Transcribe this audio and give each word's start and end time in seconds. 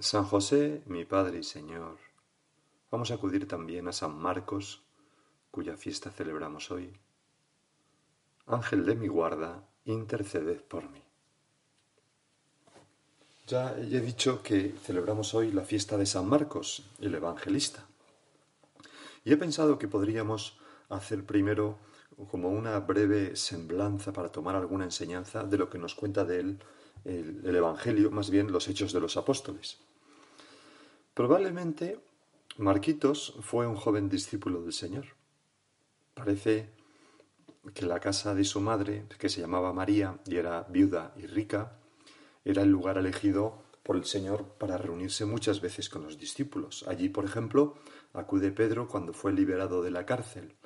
San 0.00 0.24
José, 0.24 0.82
mi 0.86 1.04
Padre 1.04 1.40
y 1.40 1.42
Señor, 1.42 1.98
vamos 2.90 3.10
a 3.10 3.14
acudir 3.16 3.46
también 3.46 3.86
a 3.86 3.92
San 3.92 4.16
Marcos, 4.16 4.82
cuya 5.50 5.76
fiesta 5.76 6.10
celebramos 6.10 6.70
hoy. 6.70 6.98
Ángel 8.46 8.86
de 8.86 8.94
mi 8.94 9.08
guarda, 9.08 9.62
interceded 9.84 10.62
por 10.62 10.88
mí. 10.88 11.02
Ya 13.46 13.76
he 13.76 14.00
dicho 14.00 14.42
que 14.42 14.74
celebramos 14.82 15.34
hoy 15.34 15.52
la 15.52 15.64
fiesta 15.64 15.98
de 15.98 16.06
San 16.06 16.26
Marcos, 16.26 16.82
el 17.02 17.14
evangelista. 17.14 17.84
Y 19.22 19.34
he 19.34 19.36
pensado 19.36 19.78
que 19.78 19.86
podríamos 19.86 20.58
hacer 20.88 21.26
primero 21.26 21.76
como 22.30 22.48
una 22.48 22.78
breve 22.80 23.36
semblanza 23.36 24.14
para 24.14 24.32
tomar 24.32 24.56
alguna 24.56 24.84
enseñanza 24.84 25.44
de 25.44 25.58
lo 25.58 25.68
que 25.68 25.78
nos 25.78 25.94
cuenta 25.94 26.24
de 26.24 26.40
él 26.40 26.58
el, 27.04 27.42
el 27.44 27.56
Evangelio, 27.56 28.10
más 28.10 28.30
bien 28.30 28.50
los 28.50 28.66
hechos 28.68 28.94
de 28.94 29.00
los 29.00 29.18
apóstoles. 29.18 29.78
Probablemente 31.20 32.00
Marquitos 32.56 33.34
fue 33.42 33.66
un 33.66 33.76
joven 33.76 34.08
discípulo 34.08 34.62
del 34.62 34.72
Señor. 34.72 35.04
Parece 36.14 36.70
que 37.74 37.84
la 37.84 38.00
casa 38.00 38.34
de 38.34 38.42
su 38.42 38.58
madre, 38.62 39.04
que 39.18 39.28
se 39.28 39.42
llamaba 39.42 39.74
María 39.74 40.18
y 40.24 40.36
era 40.36 40.62
viuda 40.62 41.12
y 41.18 41.26
rica, 41.26 41.76
era 42.42 42.62
el 42.62 42.70
lugar 42.70 42.96
elegido 42.96 43.62
por 43.82 43.96
el 43.96 44.06
Señor 44.06 44.46
para 44.56 44.78
reunirse 44.78 45.26
muchas 45.26 45.60
veces 45.60 45.90
con 45.90 46.04
los 46.04 46.18
discípulos. 46.18 46.86
Allí, 46.88 47.10
por 47.10 47.26
ejemplo, 47.26 47.74
acude 48.14 48.50
Pedro 48.50 48.88
cuando 48.88 49.12
fue 49.12 49.34
liberado 49.34 49.82
de 49.82 49.90
la 49.90 50.06
cárcel. 50.06 50.56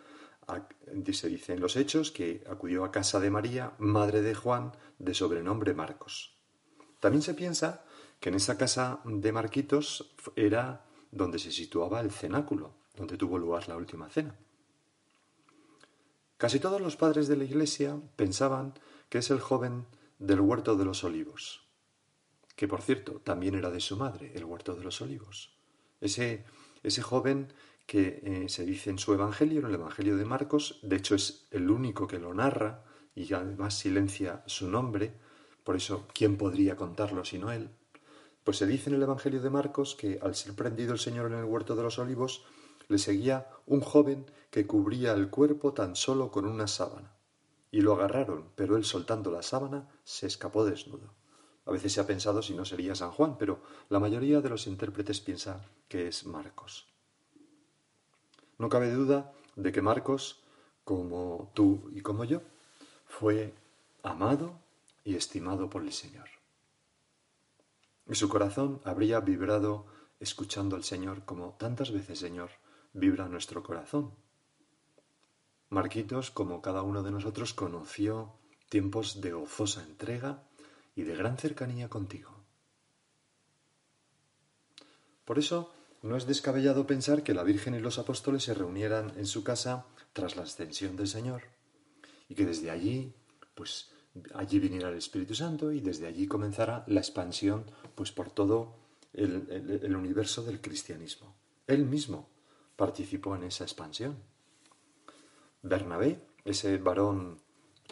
Se 1.11 1.29
dice 1.31 1.59
los 1.59 1.75
Hechos 1.75 2.13
que 2.13 2.45
acudió 2.49 2.85
a 2.85 2.93
casa 2.93 3.19
de 3.19 3.29
María, 3.29 3.73
madre 3.79 4.23
de 4.23 4.37
Juan, 4.37 4.71
de 5.01 5.15
sobrenombre 5.15 5.75
Marcos. 5.75 6.39
También 7.01 7.23
se 7.23 7.35
piensa 7.35 7.84
que 8.25 8.31
en 8.31 8.37
esa 8.37 8.57
casa 8.57 9.01
de 9.05 9.33
Marquitos 9.33 10.15
era 10.35 10.87
donde 11.11 11.39
se 11.39 11.53
situaba 11.53 12.01
el 12.01 12.11
cenáculo, 12.11 12.73
donde 12.97 13.19
tuvo 13.19 13.37
lugar 13.37 13.69
la 13.69 13.77
última 13.77 14.09
cena. 14.09 14.35
Casi 16.39 16.59
todos 16.59 16.81
los 16.81 16.97
padres 16.97 17.29
de 17.29 17.37
la 17.37 17.45
Iglesia 17.45 18.01
pensaban 18.17 18.73
que 19.11 19.19
es 19.19 19.31
el 19.31 19.41
joven 19.41 19.85
del 20.19 20.41
huerto 20.41 20.75
de 20.75 20.87
los 20.87 21.05
olivos, 21.05 21.69
que 22.57 22.67
por 22.67 22.81
cierto 22.81 23.21
también 23.21 23.57
era 23.57 23.71
de 23.71 23.81
su 23.81 23.99
madre, 23.99 24.33
el 24.35 24.47
huerto 24.47 24.75
de 24.75 24.85
los 24.85 25.03
olivos. 25.03 25.59
Ese, 26.01 26.47
ese 26.83 27.03
joven 27.03 27.53
que 27.85 28.23
eh, 28.25 28.49
se 28.49 28.65
dice 28.65 28.89
en 28.89 28.97
su 28.97 29.13
Evangelio, 29.13 29.61
en 29.61 29.67
el 29.67 29.75
Evangelio 29.75 30.17
de 30.17 30.25
Marcos, 30.25 30.81
de 30.83 30.97
hecho 30.97 31.15
es 31.15 31.47
el 31.51 31.71
único 31.71 32.07
que 32.07 32.19
lo 32.19 32.33
narra 32.33 32.85
y 33.15 33.31
además 33.35 33.75
silencia 33.75 34.43
su 34.47 34.71
nombre, 34.71 35.13
por 35.63 35.77
eso, 35.77 36.09
¿quién 36.15 36.39
podría 36.39 36.75
contarlo 36.75 37.27
sino 37.27 37.53
él? 37.53 37.69
Pues 38.45 38.59
se 38.59 38.67
dice 38.67 38.91
en 38.91 38.97
el 38.97 39.03
Evangelio 39.03 39.41
de 39.41 39.49
Marcos 39.51 39.95
que 39.95 40.19
al 40.23 40.35
ser 40.35 40.55
prendido 40.55 40.93
el 40.93 40.99
Señor 40.99 41.33
en 41.33 41.39
el 41.39 41.45
huerto 41.45 41.75
de 41.75 41.83
los 41.83 41.99
olivos, 41.99 42.45
le 42.89 42.99
seguía 42.99 43.49
un 43.67 43.81
joven 43.81 44.27
que 44.51 44.67
cubría 44.67 45.13
el 45.13 45.31
cuerpo 45.31 45.73
tan 45.73 45.97
solo 45.97 46.31
con 46.31 46.45
una 46.45 46.67
sábana. 46.67 47.11
Y 47.71 47.81
lo 47.81 47.95
agarraron, 47.95 48.51
pero 48.55 48.77
él 48.77 48.85
soltando 48.85 49.31
la 49.31 49.43
sábana 49.43 49.89
se 50.05 50.27
escapó 50.27 50.65
desnudo. 50.65 51.15
A 51.65 51.73
veces 51.73 51.95
se 51.95 52.01
ha 52.01 52.07
pensado 52.07 52.43
si 52.43 52.55
no 52.55 52.67
sería 52.67 52.95
San 52.95 53.11
Juan, 53.11 53.39
pero 53.39 53.61
la 53.89 53.99
mayoría 53.99 54.43
de 54.43 54.51
los 54.51 54.67
intérpretes 54.67 55.21
piensa 55.21 55.65
que 55.89 56.09
es 56.09 56.27
Marcos. 56.27 56.87
No 58.59 58.69
cabe 58.69 58.93
duda 58.93 59.33
de 59.57 59.73
que 59.73 59.81
Marcos, 59.81 60.43
como 60.85 61.51
tú 61.55 61.91
y 61.95 62.03
como 62.03 62.25
yo, 62.25 62.43
fue 63.07 63.55
amado 64.03 64.61
y 65.03 65.17
estimado 65.17 65.71
por 65.71 65.83
el 65.83 65.93
Señor. 65.93 66.34
Y 68.07 68.15
su 68.15 68.29
corazón 68.29 68.81
habría 68.85 69.21
vibrado 69.21 69.87
escuchando 70.21 70.77
al 70.77 70.85
Señor 70.85 71.25
como 71.25 71.55
tantas 71.55 71.91
veces, 71.91 72.19
Señor, 72.19 72.51
vibra 72.93 73.29
nuestro 73.29 73.63
corazón. 73.63 74.15
Marquitos, 75.71 76.31
como 76.31 76.63
cada 76.63 76.83
uno 76.83 77.03
de 77.03 77.11
nosotros, 77.11 77.55
conoció 77.55 78.35
tiempos 78.69 79.21
de 79.21 79.33
gozosa 79.33 79.83
entrega 79.83 80.45
y 80.95 81.03
de 81.03 81.17
gran 81.17 81.39
cercanía 81.39 81.89
contigo. 81.89 82.45
Por 85.25 85.39
eso, 85.39 85.73
no 86.03 86.17
es 86.17 86.27
descabellado 86.27 86.87
pensar 86.87 87.23
que 87.23 87.33
la 87.33 87.45
Virgen 87.45 87.75
y 87.75 87.81
los 87.81 87.99
apóstoles 87.99 88.45
se 88.45 88.53
reunieran 88.53 89.15
en 89.17 89.27
su 89.27 89.43
casa 89.43 89.87
tras 90.13 90.37
la 90.37 90.43
ascensión 90.43 90.97
del 90.97 91.09
Señor 91.09 91.45
y 92.29 92.35
que 92.35 92.45
desde 92.45 92.71
allí, 92.71 93.15
pues 93.55 93.91
allí 94.35 94.59
viniera 94.59 94.89
el 94.89 94.97
Espíritu 94.97 95.35
Santo 95.35 95.73
y 95.73 95.81
desde 95.81 96.07
allí 96.07 96.27
comenzara 96.27 96.85
la 96.87 97.01
expansión, 97.01 97.65
pues 97.95 98.13
por 98.13 98.31
todo 98.31 98.77
el, 99.13 99.81
el 99.83 99.97
universo 99.97 100.43
del 100.43 100.61
cristianismo. 100.61 101.35
Él 101.67 101.85
mismo 101.85 102.29
participó 102.77 103.35
en 103.37 103.45
esa 103.45 103.65
expansión. 103.65 104.17
Bernabé, 105.63 106.21
ese 106.45 106.79
varón 106.79 107.39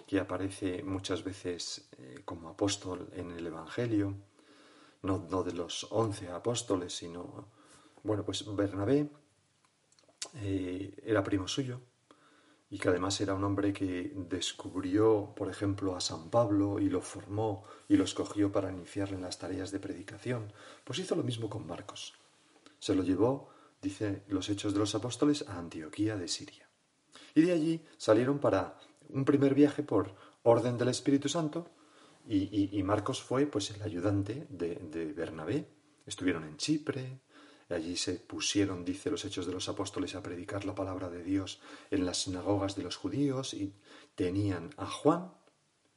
que 0.06 0.20
aparece 0.20 0.82
muchas 0.82 1.24
veces 1.24 1.88
eh, 1.98 2.20
como 2.24 2.48
apóstol 2.48 3.08
en 3.14 3.30
el 3.30 3.46
Evangelio, 3.46 4.14
no, 5.02 5.42
de 5.42 5.52
los 5.52 5.86
once 5.90 6.28
apóstoles, 6.28 6.94
sino, 6.96 7.48
bueno, 8.02 8.24
pues 8.24 8.44
Bernabé 8.54 9.10
eh, 10.34 10.94
era 11.04 11.24
primo 11.24 11.48
suyo 11.48 11.80
y 12.72 12.78
que 12.78 12.88
además 12.88 13.20
era 13.20 13.34
un 13.34 13.44
hombre 13.44 13.70
que 13.70 14.14
descubrió, 14.30 15.34
por 15.36 15.50
ejemplo, 15.50 15.94
a 15.94 16.00
San 16.00 16.30
Pablo 16.30 16.78
y 16.80 16.88
lo 16.88 17.02
formó 17.02 17.64
y 17.86 17.98
lo 17.98 18.04
escogió 18.04 18.50
para 18.50 18.72
iniciarle 18.72 19.16
en 19.16 19.20
las 19.20 19.38
tareas 19.38 19.70
de 19.72 19.78
predicación, 19.78 20.50
pues 20.82 20.98
hizo 20.98 21.14
lo 21.14 21.22
mismo 21.22 21.50
con 21.50 21.66
Marcos. 21.66 22.14
Se 22.78 22.94
lo 22.94 23.02
llevó, 23.02 23.50
dice 23.82 24.22
los 24.28 24.48
Hechos 24.48 24.72
de 24.72 24.78
los 24.78 24.94
Apóstoles, 24.94 25.46
a 25.46 25.58
Antioquía 25.58 26.16
de 26.16 26.28
Siria. 26.28 26.66
Y 27.34 27.42
de 27.42 27.52
allí 27.52 27.84
salieron 27.98 28.38
para 28.38 28.78
un 29.10 29.26
primer 29.26 29.54
viaje 29.54 29.82
por 29.82 30.14
orden 30.42 30.78
del 30.78 30.88
Espíritu 30.88 31.28
Santo 31.28 31.68
y, 32.26 32.82
Marcos 32.84 33.20
fue 33.22 33.44
pues 33.44 33.70
el 33.72 33.82
ayudante 33.82 34.46
de, 34.48 34.76
de 34.76 35.12
Bernabé. 35.12 35.68
Estuvieron 36.06 36.44
en 36.44 36.56
Chipre, 36.56 37.20
allí 37.68 37.96
se 37.96 38.14
pusieron, 38.14 38.84
dice 38.84 39.10
los 39.10 39.24
Hechos 39.24 39.46
de 39.46 39.52
los 39.52 39.68
Apóstoles, 39.68 40.14
a 40.14 40.22
predicar 40.22 40.64
la 40.64 40.74
palabra 40.74 41.10
de 41.10 41.22
Dios 41.22 41.60
en 41.90 42.04
las 42.04 42.22
sinagogas 42.22 42.76
de 42.76 42.82
los 42.82 42.96
judíos 42.96 43.54
y 43.54 43.74
tenían 44.14 44.70
a 44.76 44.86
Juan, 44.86 45.32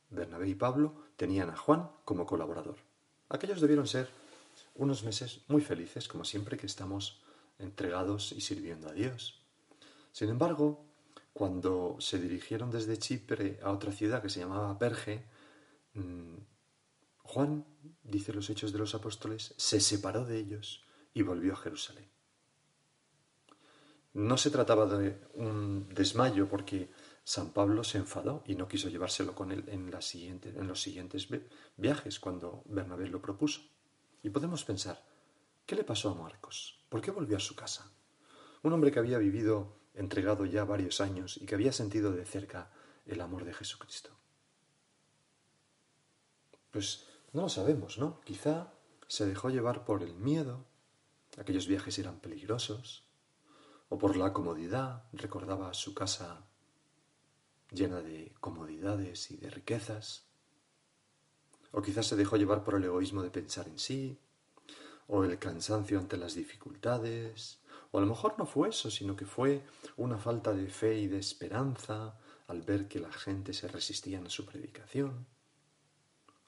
Bernabé 0.09 0.49
y 0.49 0.55
Pablo, 0.55 0.93
tenían 1.17 1.49
a 1.49 1.57
Juan 1.57 1.89
como 2.05 2.25
colaborador. 2.25 2.77
Aquellos 3.29 3.61
debieron 3.61 3.87
ser 3.87 4.09
unos 4.75 5.03
meses 5.03 5.41
muy 5.47 5.61
felices, 5.61 6.07
como 6.07 6.23
siempre 6.23 6.57
que 6.57 6.67
estamos 6.67 7.21
entregados 7.59 8.31
y 8.31 8.41
sirviendo 8.41 8.89
a 8.89 8.93
Dios. 8.93 9.41
Sin 10.11 10.29
embargo, 10.29 10.85
cuando 11.33 11.97
se 11.99 12.19
dirigieron 12.19 12.71
desde 12.71 12.97
Chipre 12.97 13.59
a 13.61 13.71
otra 13.71 13.91
ciudad 13.91 14.21
que 14.21 14.29
se 14.29 14.39
llamaba 14.39 14.77
Perge, 14.77 15.25
mm, 15.93 16.35
Juan, 17.17 17.65
dice 18.03 18.31
los 18.31 18.49
Hechos 18.49 18.71
de 18.71 18.79
los 18.79 18.95
Apóstoles, 18.95 19.53
se 19.57 19.79
separó 19.79 20.23
de 20.25 20.37
ellos 20.37 20.84
y 21.15 21.23
volvió 21.23 21.53
a 21.53 21.55
Jerusalén. 21.55 22.05
No 24.13 24.37
se 24.37 24.51
trataba 24.51 24.85
de 24.85 25.19
un 25.33 25.89
desmayo 25.89 26.47
porque 26.47 26.91
San 27.23 27.51
Pablo 27.51 27.83
se 27.83 27.97
enfadó 27.97 28.43
y 28.45 28.55
no 28.55 28.67
quiso 28.67 28.89
llevárselo 28.89 29.33
con 29.33 29.51
él 29.51 29.63
en, 29.67 29.89
los 29.89 30.81
siguientes 30.81 31.27
viajes 31.77 32.19
cuando 32.19 32.61
Bernabé 32.65 33.07
lo 33.07 33.21
propuso. 33.21 33.61
Y 34.21 34.29
podemos 34.29 34.63
pensar, 34.63 35.03
¿qué 35.65 35.75
le 35.75 35.83
pasó 35.83 36.11
a 36.11 36.15
Marcos? 36.15 36.85
¿Por 36.89 37.01
qué 37.01 37.11
volvió 37.11 37.37
a 37.37 37.41
su 37.41 37.55
casa? 37.55 37.91
Un 38.61 38.73
hombre 38.73 38.91
que 38.91 38.99
había 38.99 39.17
vivido 39.17 39.77
entregado 39.93 40.45
ya 40.45 40.65
varios 40.65 40.99
años 41.01 41.37
y 41.37 41.45
que 41.45 41.55
había 41.55 41.71
sentido 41.71 42.11
de 42.11 42.25
cerca 42.25 42.71
el 43.05 43.21
amor 43.21 43.45
de 43.45 43.53
Jesucristo? 43.53 44.11
Pues 46.71 47.07
no 47.31 47.43
lo 47.43 47.49
sabemos, 47.49 47.97
¿no? 47.97 48.19
Quizá 48.21 48.73
se 49.07 49.25
dejó 49.25 49.49
llevar 49.49 49.85
por 49.85 50.03
el 50.03 50.13
miedo, 50.15 50.65
aquellos 51.37 51.67
viajes 51.67 51.97
eran 51.99 52.19
peligrosos, 52.19 53.05
o 53.89 53.97
por 53.97 54.15
la 54.15 54.33
comodidad, 54.33 55.03
recordaba 55.13 55.73
su 55.73 55.93
casa 55.93 56.45
llena 57.71 58.01
de 58.01 58.33
comodidades 58.39 59.31
y 59.31 59.37
de 59.37 59.49
riquezas, 59.49 60.25
o 61.71 61.81
quizás 61.81 62.07
se 62.07 62.15
dejó 62.15 62.37
llevar 62.37 62.63
por 62.63 62.75
el 62.75 62.85
egoísmo 62.85 63.21
de 63.21 63.31
pensar 63.31 63.67
en 63.67 63.79
sí, 63.79 64.17
o 65.07 65.23
el 65.23 65.37
cansancio 65.37 65.99
ante 65.99 66.17
las 66.17 66.35
dificultades, 66.35 67.59
o 67.91 67.97
a 67.97 68.01
lo 68.01 68.07
mejor 68.07 68.35
no 68.37 68.45
fue 68.45 68.69
eso, 68.69 68.89
sino 68.89 69.15
que 69.15 69.25
fue 69.25 69.63
una 69.97 70.17
falta 70.17 70.53
de 70.53 70.67
fe 70.67 70.97
y 70.97 71.07
de 71.07 71.19
esperanza 71.19 72.17
al 72.47 72.61
ver 72.61 72.87
que 72.87 72.99
la 72.99 73.11
gente 73.11 73.53
se 73.53 73.67
resistía 73.67 74.19
a 74.19 74.29
su 74.29 74.45
predicación. 74.45 75.25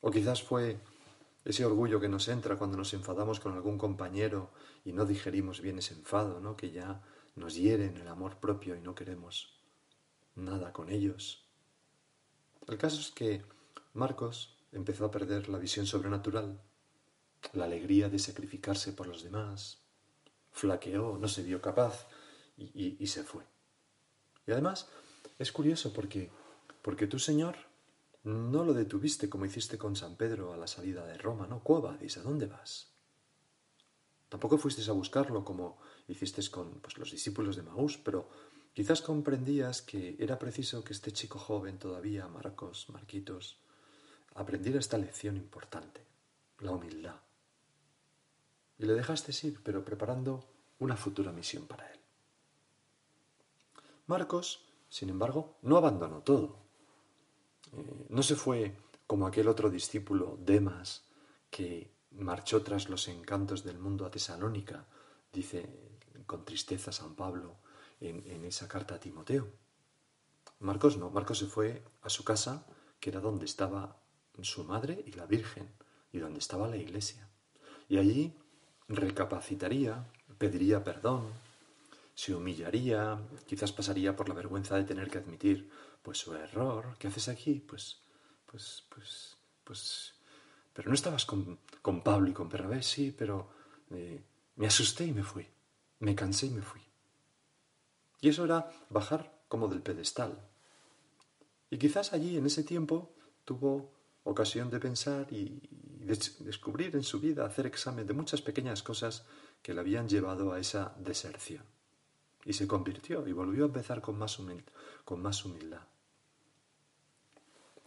O 0.02 0.12
quizás 0.12 0.44
fue 0.44 0.80
ese 1.48 1.66
orgullo 1.66 2.02
que 2.02 2.10
nos 2.10 2.28
entra 2.28 2.58
cuando 2.58 2.76
nos 2.76 2.94
enfadamos 2.94 3.40
con 3.40 3.54
algún 3.54 3.78
compañero 3.78 4.52
y 4.84 4.92
no 4.92 5.06
digerimos 5.06 5.62
bien 5.62 5.78
ese 5.78 5.94
enfado, 5.94 6.42
¿no? 6.42 6.58
que 6.58 6.72
ya 6.72 7.02
nos 7.38 7.56
hiere 7.56 7.86
en 7.86 7.96
el 7.96 8.08
amor 8.10 8.38
propio 8.38 8.76
y 8.76 8.82
no 8.82 8.94
queremos 8.94 9.58
nada 10.36 10.74
con 10.74 10.90
ellos. 10.90 11.46
El 12.68 12.78
caso 12.78 13.00
es 13.00 13.12
que 13.12 13.46
Marcos 13.94 14.58
empezó 14.74 15.06
a 15.06 15.12
perder 15.12 15.48
la 15.48 15.58
visión 15.58 15.86
sobrenatural, 15.86 16.60
la 17.54 17.64
alegría 17.64 18.10
de 18.10 18.20
sacrificarse 18.20 18.92
por 18.92 19.08
los 19.08 19.24
demás, 19.24 19.80
flaqueó, 20.52 21.18
no 21.18 21.30
se 21.30 21.44
vio 21.44 21.62
capaz 21.62 22.08
y, 22.58 23.08
se 23.08 23.24
fue. 23.24 23.44
Y 24.46 24.52
además 24.52 24.90
es 25.40 25.54
curioso 25.54 25.94
porque, 25.94 26.30
porque 26.82 27.08
tú, 27.08 27.20
Señor, 27.20 27.56
no 28.28 28.66
lo 28.66 28.74
detuviste 28.74 29.30
como 29.30 29.46
hiciste 29.46 29.78
con 29.78 29.96
San 29.96 30.18
Pedro 30.18 30.54
a 30.54 30.58
la 30.58 30.68
salida 30.68 31.06
de 31.06 31.18
Roma, 31.18 31.48
¿no? 31.48 31.64
Cuobadis, 31.64 32.18
¿a 32.18 32.24
dónde 32.24 32.46
vas? 32.46 32.92
Tampoco 34.28 34.58
fuiste 34.58 34.84
a 34.90 34.94
buscarlo 34.94 35.46
como 35.46 35.78
hiciste 36.10 36.42
con 36.52 36.82
pues, 36.82 36.98
los 36.98 37.12
discípulos 37.12 37.56
de 37.56 37.64
Maús, 37.64 37.98
pero 37.98 38.30
quizás 38.74 39.02
comprendías 39.02 39.82
que 39.82 40.18
era 40.20 40.38
preciso 40.38 40.84
que 40.84 40.92
este 40.92 41.14
chico 41.14 41.40
joven 41.40 41.80
todavía, 41.80 42.28
Marcos, 42.28 42.90
Marquitos, 42.90 43.60
aprendiera 44.36 44.80
esta 44.80 44.98
lección 44.98 45.38
importante, 45.38 46.06
la 46.60 46.72
humildad. 46.72 47.16
Y 48.78 48.86
le 48.86 48.94
dejaste 48.94 49.32
ir, 49.48 49.62
pero 49.64 49.86
preparando 49.86 50.44
una 50.80 50.98
futura 50.98 51.32
misión 51.32 51.66
para 51.66 51.90
él. 51.90 52.00
Marcos, 54.06 54.66
sin 54.90 55.10
embargo, 55.10 55.58
no 55.62 55.78
abandonó 55.78 56.22
todo. 56.24 56.67
Eh, 57.74 58.06
no 58.10 58.24
se 58.24 58.36
fue 58.36 58.76
como 59.06 59.28
aquel 59.28 59.48
otro 59.48 59.70
discípulo, 59.70 60.38
Demas, 60.40 61.04
que 61.50 61.92
marchó 62.12 62.62
tras 62.64 62.90
los 62.90 63.08
encantos 63.08 63.64
del 63.64 63.80
mundo 63.80 64.06
a 64.06 64.12
Tesalónica, 64.12 64.86
dice 65.32 65.70
con 66.26 66.44
tristeza 66.44 66.92
San 66.92 67.16
Pablo 67.16 67.56
en, 68.02 68.24
en, 68.30 68.44
esa 68.46 68.68
carta 68.68 68.96
a 68.96 69.00
Timoteo. 69.00 69.48
Marcos 70.60 70.98
no, 70.98 71.10
Marcos 71.10 71.40
se 71.40 71.46
fue 71.46 71.84
a 72.02 72.10
su 72.10 72.24
casa, 72.24 72.66
que 73.00 73.12
era 73.12 73.22
donde 73.22 73.46
estaba 73.46 73.98
su 74.42 74.64
madre 74.64 75.04
y 75.06 75.12
la 75.14 75.26
Virgen, 75.26 75.70
y 76.12 76.20
donde 76.20 76.40
estaba 76.40 76.68
la 76.68 76.78
iglesia. 76.78 77.28
Y 77.90 77.98
allí 77.98 78.34
recapacitaría, 78.88 80.06
pediría 80.38 80.84
perdón, 80.84 81.28
se 82.16 82.34
humillaría, 82.34 83.20
quizás 83.46 83.72
pasaría 83.72 84.16
por 84.16 84.28
la 84.28 84.36
vergüenza 84.36 84.76
de 84.76 84.84
tener 84.84 85.10
que 85.10 85.20
admitir 85.20 85.70
pues 86.08 86.20
su 86.20 86.34
error. 86.34 86.96
¿Qué 86.98 87.10
haces 87.10 87.28
aquí? 87.28 87.56
Pues, 87.60 88.00
pues, 88.46 88.82
pues, 88.88 89.36
pues. 89.66 90.14
Pero 90.72 90.88
no 90.88 90.96
estabas 90.96 91.26
con, 91.26 91.60
con 91.82 92.02
Pablo 92.02 92.30
y 92.30 92.34
con 92.34 92.48
Bernabé, 92.48 92.82
sí, 92.82 93.12
pero 93.12 93.50
eh, 93.92 94.24
me 94.56 94.68
asusté 94.68 95.04
y 95.04 95.12
me 95.12 95.24
fui. 95.24 95.46
Me 96.00 96.16
cansé 96.16 96.46
y 96.46 96.52
me 96.52 96.62
fui. 96.62 96.80
Y 98.22 98.30
eso 98.30 98.46
era 98.46 98.72
bajar 98.90 99.44
como 99.50 99.68
del 99.68 99.82
pedestal. 99.82 100.40
Y 101.70 101.78
quizás 101.78 102.14
allí, 102.14 102.38
en 102.38 102.46
ese 102.46 102.64
tiempo, 102.64 103.14
tuvo 103.44 103.92
ocasión 104.24 104.70
de 104.70 104.80
pensar 104.80 105.28
y, 105.34 105.60
descubrir 106.40 106.96
en 106.96 107.04
su 107.04 107.20
vida, 107.20 107.46
hacer 107.46 107.66
examen 107.66 108.08
de 108.08 108.14
muchas 108.14 108.42
pequeñas 108.42 108.82
cosas 108.82 109.26
que 109.62 109.74
le 109.74 109.82
habían 109.82 110.08
llevado 110.08 110.54
a 110.54 110.60
esa 110.62 110.96
deserción. 111.00 111.66
Y 112.46 112.54
se 112.54 112.66
convirtió 112.66 113.28
y 113.28 113.34
volvió 113.34 113.66
a 113.66 113.68
empezar 113.68 114.00
con 114.00 114.18
más, 114.18 114.40
con 115.04 115.22
más 115.22 115.44
humildad. 115.44 115.82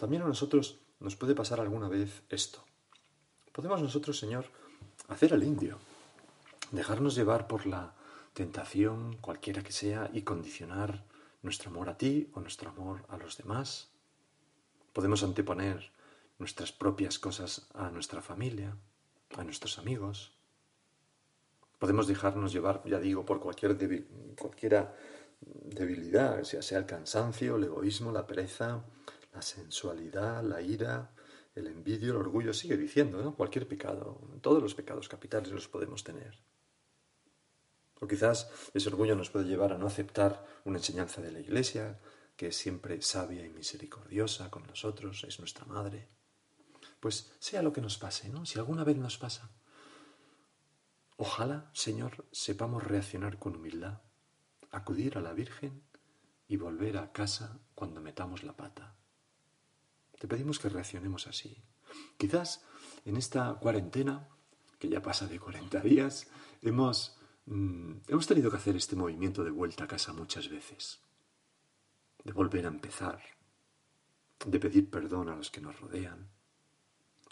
También 0.01 0.23
a 0.23 0.27
nosotros 0.27 0.81
nos 0.99 1.15
puede 1.15 1.35
pasar 1.35 1.61
alguna 1.61 1.87
vez 1.87 2.23
esto. 2.31 2.65
Podemos 3.53 3.83
nosotros, 3.83 4.19
Señor, 4.19 4.47
hacer 5.09 5.35
al 5.35 5.43
indio, 5.43 5.77
dejarnos 6.73 7.15
llevar 7.15 7.47
por 7.47 7.67
la 7.67 7.93
tentación, 8.33 9.19
cualquiera 9.19 9.63
que 9.63 9.73
sea, 9.73 10.09
y 10.11 10.23
condicionar 10.23 11.05
nuestro 11.43 11.69
amor 11.69 11.91
a 11.91 11.99
ti 11.99 12.31
o 12.33 12.41
nuestro 12.41 12.71
amor 12.71 13.05
a 13.11 13.19
los 13.19 13.37
demás. 13.37 13.91
Podemos 14.95 15.23
anteponer 15.23 15.93
nuestras 16.39 16.73
propias 16.73 17.19
cosas 17.19 17.69
a 17.75 17.91
nuestra 17.91 18.23
familia, 18.23 18.75
a 19.37 19.45
nuestros 19.45 19.79
amigos. 19.79 20.33
Podemos 21.79 22.07
dejarnos 22.07 22.55
llevar, 22.55 22.83
ya 22.87 23.01
digo, 23.01 23.27
por 23.27 23.39
cualquier 23.39 23.77
cualquiera 24.35 24.97
debilidad, 25.43 26.43
sea, 26.45 26.63
sea 26.63 26.79
el 26.79 26.87
cansancio, 26.87 27.57
el 27.57 27.65
egoísmo, 27.65 28.13
la 28.13 28.27
pereza, 28.27 28.83
la 29.33 29.43
sensualidad, 29.43 30.43
la 30.43 30.61
ira, 30.61 31.15
el 31.55 31.67
envidio, 31.67 32.13
el 32.13 32.19
orgullo, 32.19 32.53
sigue 32.53 32.77
diciendo, 32.77 33.23
¿no? 33.23 33.35
Cualquier 33.35 33.67
pecado, 33.67 34.21
todos 34.41 34.63
los 34.63 34.75
pecados 34.75 35.09
capitales 35.09 35.51
los 35.51 35.69
podemos 35.69 36.05
tener. 36.05 36.39
O 38.01 38.07
quizás 38.07 38.51
ese 38.73 38.89
orgullo 38.89 39.15
nos 39.15 39.31
puede 39.31 39.47
llevar 39.47 39.73
a 39.73 39.79
no 39.79 39.87
aceptar 39.87 40.45
una 40.65 40.79
enseñanza 40.79 41.21
de 41.21 41.33
la 41.33 41.41
Iglesia, 41.41 42.01
que 42.37 42.49
es 42.49 42.57
siempre 42.57 43.03
sabia 43.03 43.45
y 43.45 43.51
misericordiosa 43.51 44.51
con 44.51 44.67
nosotros, 44.67 45.25
es 45.25 45.39
nuestra 45.39 45.67
madre. 45.67 46.09
Pues 46.99 47.33
sea 47.39 47.63
lo 47.63 47.73
que 47.73 47.83
nos 47.83 47.99
pase, 47.99 48.31
¿no? 48.31 48.47
Si 48.47 48.59
alguna 48.59 48.85
vez 48.85 48.97
nos 48.97 49.19
pasa, 49.19 49.51
ojalá, 51.17 51.71
Señor, 51.75 52.27
sepamos 52.33 52.83
reaccionar 52.83 53.39
con 53.39 53.57
humildad, 53.57 54.01
acudir 54.71 55.19
a 55.19 55.21
la 55.21 55.35
Virgen 55.35 55.83
y 56.49 56.57
volver 56.57 56.97
a 56.97 57.13
casa 57.13 57.61
cuando 57.75 58.01
metamos 58.01 58.43
la 58.43 58.57
pata. 58.57 59.00
Te 60.21 60.29
pedimos 60.29 60.59
que 60.59 60.69
reaccionemos 60.69 61.27
así. 61.27 61.57
Quizás 62.19 62.63
en 63.07 63.17
esta 63.17 63.55
cuarentena, 63.55 64.29
que 64.79 64.91
ya 64.91 65.01
pasa 65.01 65.27
de 65.27 65.41
40 65.41 65.81
días, 65.81 66.29
hemos, 66.61 67.17
mm, 67.47 67.93
hemos 68.07 68.27
tenido 68.27 68.51
que 68.51 68.59
hacer 68.59 68.77
este 68.77 68.97
movimiento 68.97 69.43
de 69.43 69.51
vuelta 69.51 69.85
a 69.85 69.89
casa 69.89 70.13
muchas 70.13 70.51
veces, 70.51 71.01
de 72.23 72.35
volver 72.35 72.67
a 72.67 72.69
empezar, 72.69 73.23
de 74.45 74.61
pedir 74.61 74.91
perdón 74.91 75.31
a 75.31 75.37
los 75.37 75.51
que 75.51 75.63
nos 75.63 75.81
rodean. 75.81 76.29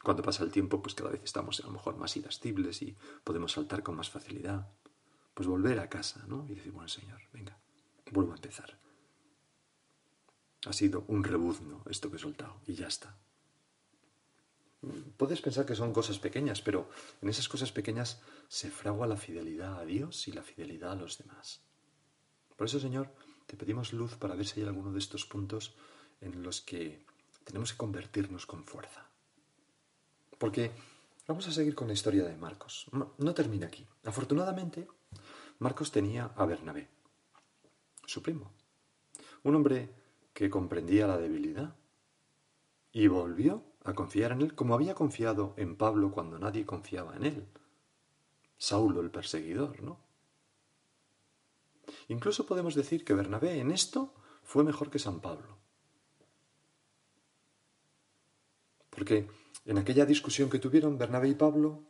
Cuando 0.02 0.22
pasa 0.22 0.42
el 0.42 0.50
tiempo, 0.50 0.80
pues 0.80 0.94
cada 0.94 1.10
vez 1.10 1.20
estamos 1.22 1.60
a 1.60 1.66
lo 1.66 1.72
mejor 1.72 1.98
más 1.98 2.16
irascibles 2.16 2.80
y 2.80 2.96
podemos 3.22 3.52
saltar 3.52 3.82
con 3.82 3.96
más 3.96 4.08
facilidad. 4.08 4.66
Pues 5.34 5.46
volver 5.46 5.78
a 5.78 5.90
casa, 5.90 6.24
¿no? 6.26 6.46
Y 6.48 6.54
decir, 6.54 6.72
bueno, 6.72 6.88
Señor, 6.88 7.20
venga, 7.34 7.58
vuelvo 8.12 8.32
a 8.32 8.36
empezar. 8.36 8.78
Ha 10.66 10.72
sido 10.72 11.04
un 11.08 11.24
rebuzno 11.24 11.82
esto 11.88 12.10
que 12.10 12.16
he 12.16 12.20
soltado 12.20 12.60
y 12.66 12.74
ya 12.74 12.88
está. 12.88 13.16
Puedes 15.16 15.40
pensar 15.40 15.66
que 15.66 15.74
son 15.74 15.92
cosas 15.92 16.18
pequeñas, 16.18 16.62
pero 16.62 16.88
en 17.20 17.28
esas 17.28 17.48
cosas 17.48 17.72
pequeñas 17.72 18.20
se 18.48 18.70
fragua 18.70 19.06
la 19.06 19.16
fidelidad 19.16 19.80
a 19.80 19.84
Dios 19.84 20.28
y 20.28 20.32
la 20.32 20.42
fidelidad 20.42 20.92
a 20.92 20.96
los 20.96 21.18
demás. 21.18 21.60
Por 22.56 22.66
eso, 22.66 22.78
Señor, 22.78 23.12
te 23.46 23.56
pedimos 23.56 23.92
luz 23.92 24.16
para 24.16 24.36
ver 24.36 24.46
si 24.46 24.60
hay 24.60 24.66
alguno 24.66 24.92
de 24.92 24.98
estos 24.98 25.26
puntos 25.26 25.74
en 26.20 26.42
los 26.42 26.60
que 26.60 27.04
tenemos 27.44 27.72
que 27.72 27.78
convertirnos 27.78 28.46
con 28.46 28.64
fuerza. 28.64 29.08
Porque 30.38 30.70
vamos 31.26 31.48
a 31.48 31.52
seguir 31.52 31.74
con 31.74 31.88
la 31.88 31.94
historia 31.94 32.24
de 32.24 32.36
Marcos. 32.36 32.86
No 32.92 33.34
termina 33.34 33.66
aquí. 33.66 33.86
Afortunadamente, 34.04 34.86
Marcos 35.58 35.90
tenía 35.90 36.26
a 36.36 36.46
Bernabé, 36.46 36.88
su 38.06 38.22
primo, 38.22 38.52
un 39.42 39.56
hombre 39.56 39.92
que 40.38 40.50
comprendía 40.50 41.08
la 41.08 41.18
debilidad 41.18 41.74
y 42.92 43.08
volvió 43.08 43.64
a 43.82 43.92
confiar 43.94 44.30
en 44.30 44.42
él 44.42 44.54
como 44.54 44.72
había 44.72 44.94
confiado 44.94 45.52
en 45.56 45.74
Pablo 45.74 46.12
cuando 46.12 46.38
nadie 46.38 46.64
confiaba 46.64 47.16
en 47.16 47.24
él. 47.24 47.48
Saulo 48.56 49.00
el 49.00 49.10
perseguidor, 49.10 49.82
¿no? 49.82 49.98
Incluso 52.06 52.46
podemos 52.46 52.76
decir 52.76 53.04
que 53.04 53.14
Bernabé 53.14 53.58
en 53.58 53.72
esto 53.72 54.14
fue 54.44 54.62
mejor 54.62 54.90
que 54.90 55.00
San 55.00 55.20
Pablo. 55.20 55.58
Porque 58.90 59.28
en 59.64 59.78
aquella 59.78 60.06
discusión 60.06 60.48
que 60.48 60.60
tuvieron 60.60 60.98
Bernabé 60.98 61.30
y 61.30 61.34
Pablo, 61.34 61.82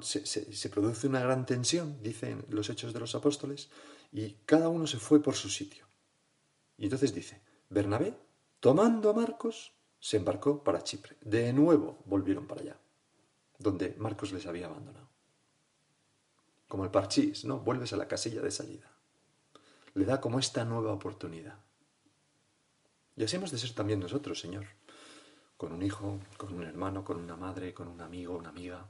se, 0.00 0.26
se 0.26 0.70
produce 0.70 1.06
una 1.06 1.20
gran 1.20 1.46
tensión, 1.46 2.02
dicen 2.02 2.44
los 2.48 2.68
hechos 2.68 2.92
de 2.92 2.98
los 2.98 3.14
apóstoles, 3.14 3.70
y 4.10 4.38
cada 4.44 4.70
uno 4.70 4.88
se 4.88 4.98
fue 4.98 5.22
por 5.22 5.36
su 5.36 5.48
sitio. 5.48 5.86
Y 6.78 6.84
entonces 6.86 7.14
dice, 7.14 7.45
Bernabé, 7.68 8.16
tomando 8.60 9.10
a 9.10 9.12
Marcos, 9.12 9.72
se 9.98 10.16
embarcó 10.16 10.62
para 10.62 10.82
Chipre. 10.82 11.16
De 11.20 11.52
nuevo 11.52 11.98
volvieron 12.04 12.46
para 12.46 12.60
allá, 12.60 12.76
donde 13.58 13.94
Marcos 13.98 14.32
les 14.32 14.46
había 14.46 14.66
abandonado. 14.66 15.08
Como 16.68 16.84
el 16.84 16.90
parchís, 16.90 17.44
¿no? 17.44 17.60
Vuelves 17.60 17.92
a 17.92 17.96
la 17.96 18.08
casilla 18.08 18.42
de 18.42 18.50
salida. 18.50 18.90
Le 19.94 20.04
da 20.04 20.20
como 20.20 20.38
esta 20.38 20.64
nueva 20.64 20.92
oportunidad. 20.92 21.58
Y 23.16 23.24
así 23.24 23.36
hemos 23.36 23.50
de 23.50 23.58
ser 23.58 23.72
también 23.72 24.00
nosotros, 24.00 24.38
Señor. 24.38 24.66
Con 25.56 25.72
un 25.72 25.82
hijo, 25.82 26.20
con 26.36 26.52
un 26.52 26.64
hermano, 26.64 27.04
con 27.04 27.18
una 27.18 27.36
madre, 27.36 27.72
con 27.72 27.88
un 27.88 28.00
amigo, 28.00 28.36
una 28.36 28.50
amiga. 28.50 28.86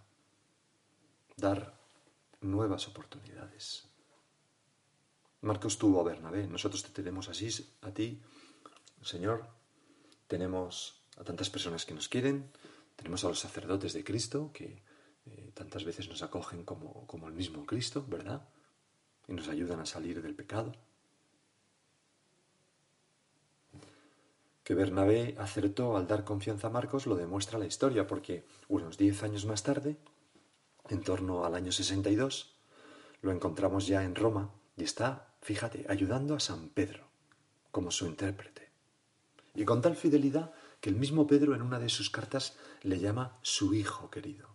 Dar 1.37 1.78
nuevas 2.40 2.88
oportunidades. 2.88 3.88
Marcos 5.42 5.78
tuvo 5.78 6.00
a 6.00 6.04
Bernabé, 6.04 6.47
nosotros 6.47 6.83
te 6.83 6.90
tenemos 6.90 7.28
así 7.28 7.49
a 7.83 7.90
ti, 7.92 8.21
Señor, 9.07 9.47
tenemos 10.27 11.07
a 11.17 11.23
tantas 11.23 11.49
personas 11.49 11.87
que 11.87 11.95
nos 11.95 12.09
quieren, 12.09 12.51
tenemos 12.97 13.25
a 13.25 13.29
los 13.29 13.39
sacerdotes 13.39 13.93
de 13.93 14.03
Cristo 14.03 14.51
que 14.53 14.83
eh, 15.27 15.53
tantas 15.55 15.85
veces 15.85 16.09
nos 16.09 16.23
acogen 16.23 16.65
como, 16.65 17.07
como 17.07 17.29
el 17.29 17.35
mismo 17.35 17.65
Cristo, 17.67 18.05
¿verdad? 18.09 18.49
Y 19.29 19.33
nos 19.33 19.49
ayudan 19.49 19.79
a 19.79 19.87
salir 19.87 20.21
del 20.23 20.35
pecado. 20.35 20.73
Que 24.65 24.75
Bernabé 24.75 25.37
acertó 25.39 25.97
al 25.97 26.09
dar 26.09 26.25
confianza 26.25 26.67
a 26.67 26.71
Marcos 26.71 27.07
lo 27.07 27.15
demuestra 27.15 27.61
la 27.61 27.67
historia, 27.67 28.09
porque 28.09 28.45
unos 28.67 28.99
diez 28.99 29.23
años 29.23 29.47
más 29.47 29.63
tarde, 29.63 29.97
en 30.89 31.03
torno 31.03 31.45
al 31.45 31.55
año 31.55 31.71
62, 31.71 32.57
lo 33.23 33.31
encontramos 33.31 33.87
ya 33.87 34.03
en 34.03 34.17
Roma 34.17 34.53
y 34.77 34.83
está, 34.83 35.33
fíjate, 35.43 35.87
ayudando 35.89 36.35
a 36.35 36.41
San 36.41 36.71
Pedro 36.71 37.07
como 37.71 37.93
su 37.93 38.07
intérprete. 38.07 38.65
Y 39.57 39.65
con 39.65 39.81
tal 39.81 39.97
fidelidad 39.97 40.53
que 40.81 40.91
el 40.91 40.97
mismo 40.97 41.27
Pedro 41.27 41.55
en 41.55 41.63
una 41.63 41.79
de 41.79 41.89
sus 41.89 42.11
cartas 42.11 42.57
le 42.83 42.99
llama 42.99 43.39
su 43.43 43.75
hijo 43.75 44.11
querido. 44.11 44.55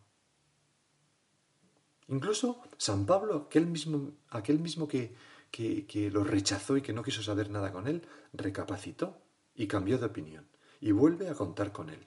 Incluso 2.08 2.62
San 2.77 3.05
Pablo, 3.05 3.46
aquel 3.48 3.67
mismo, 3.67 4.12
aquel 4.29 4.60
mismo 4.60 4.88
que, 4.88 5.15
que, 5.50 5.86
que 5.88 6.12
lo 6.12 6.24
rechazó 6.24 6.77
y 6.77 6.81
que 6.81 6.93
no 6.93 7.03
quiso 7.03 7.24
saber 7.24 7.50
nada 7.50 7.72
con 7.72 7.88
él, 7.88 8.08
recapacitó 8.34 9.22
y 9.55 9.67
cambió 9.67 9.98
de 9.98 10.05
opinión 10.05 10.48
y 10.79 10.91
vuelve 10.91 11.29
a 11.29 11.36
contar 11.36 11.72
con 11.72 11.89
él. 11.89 12.05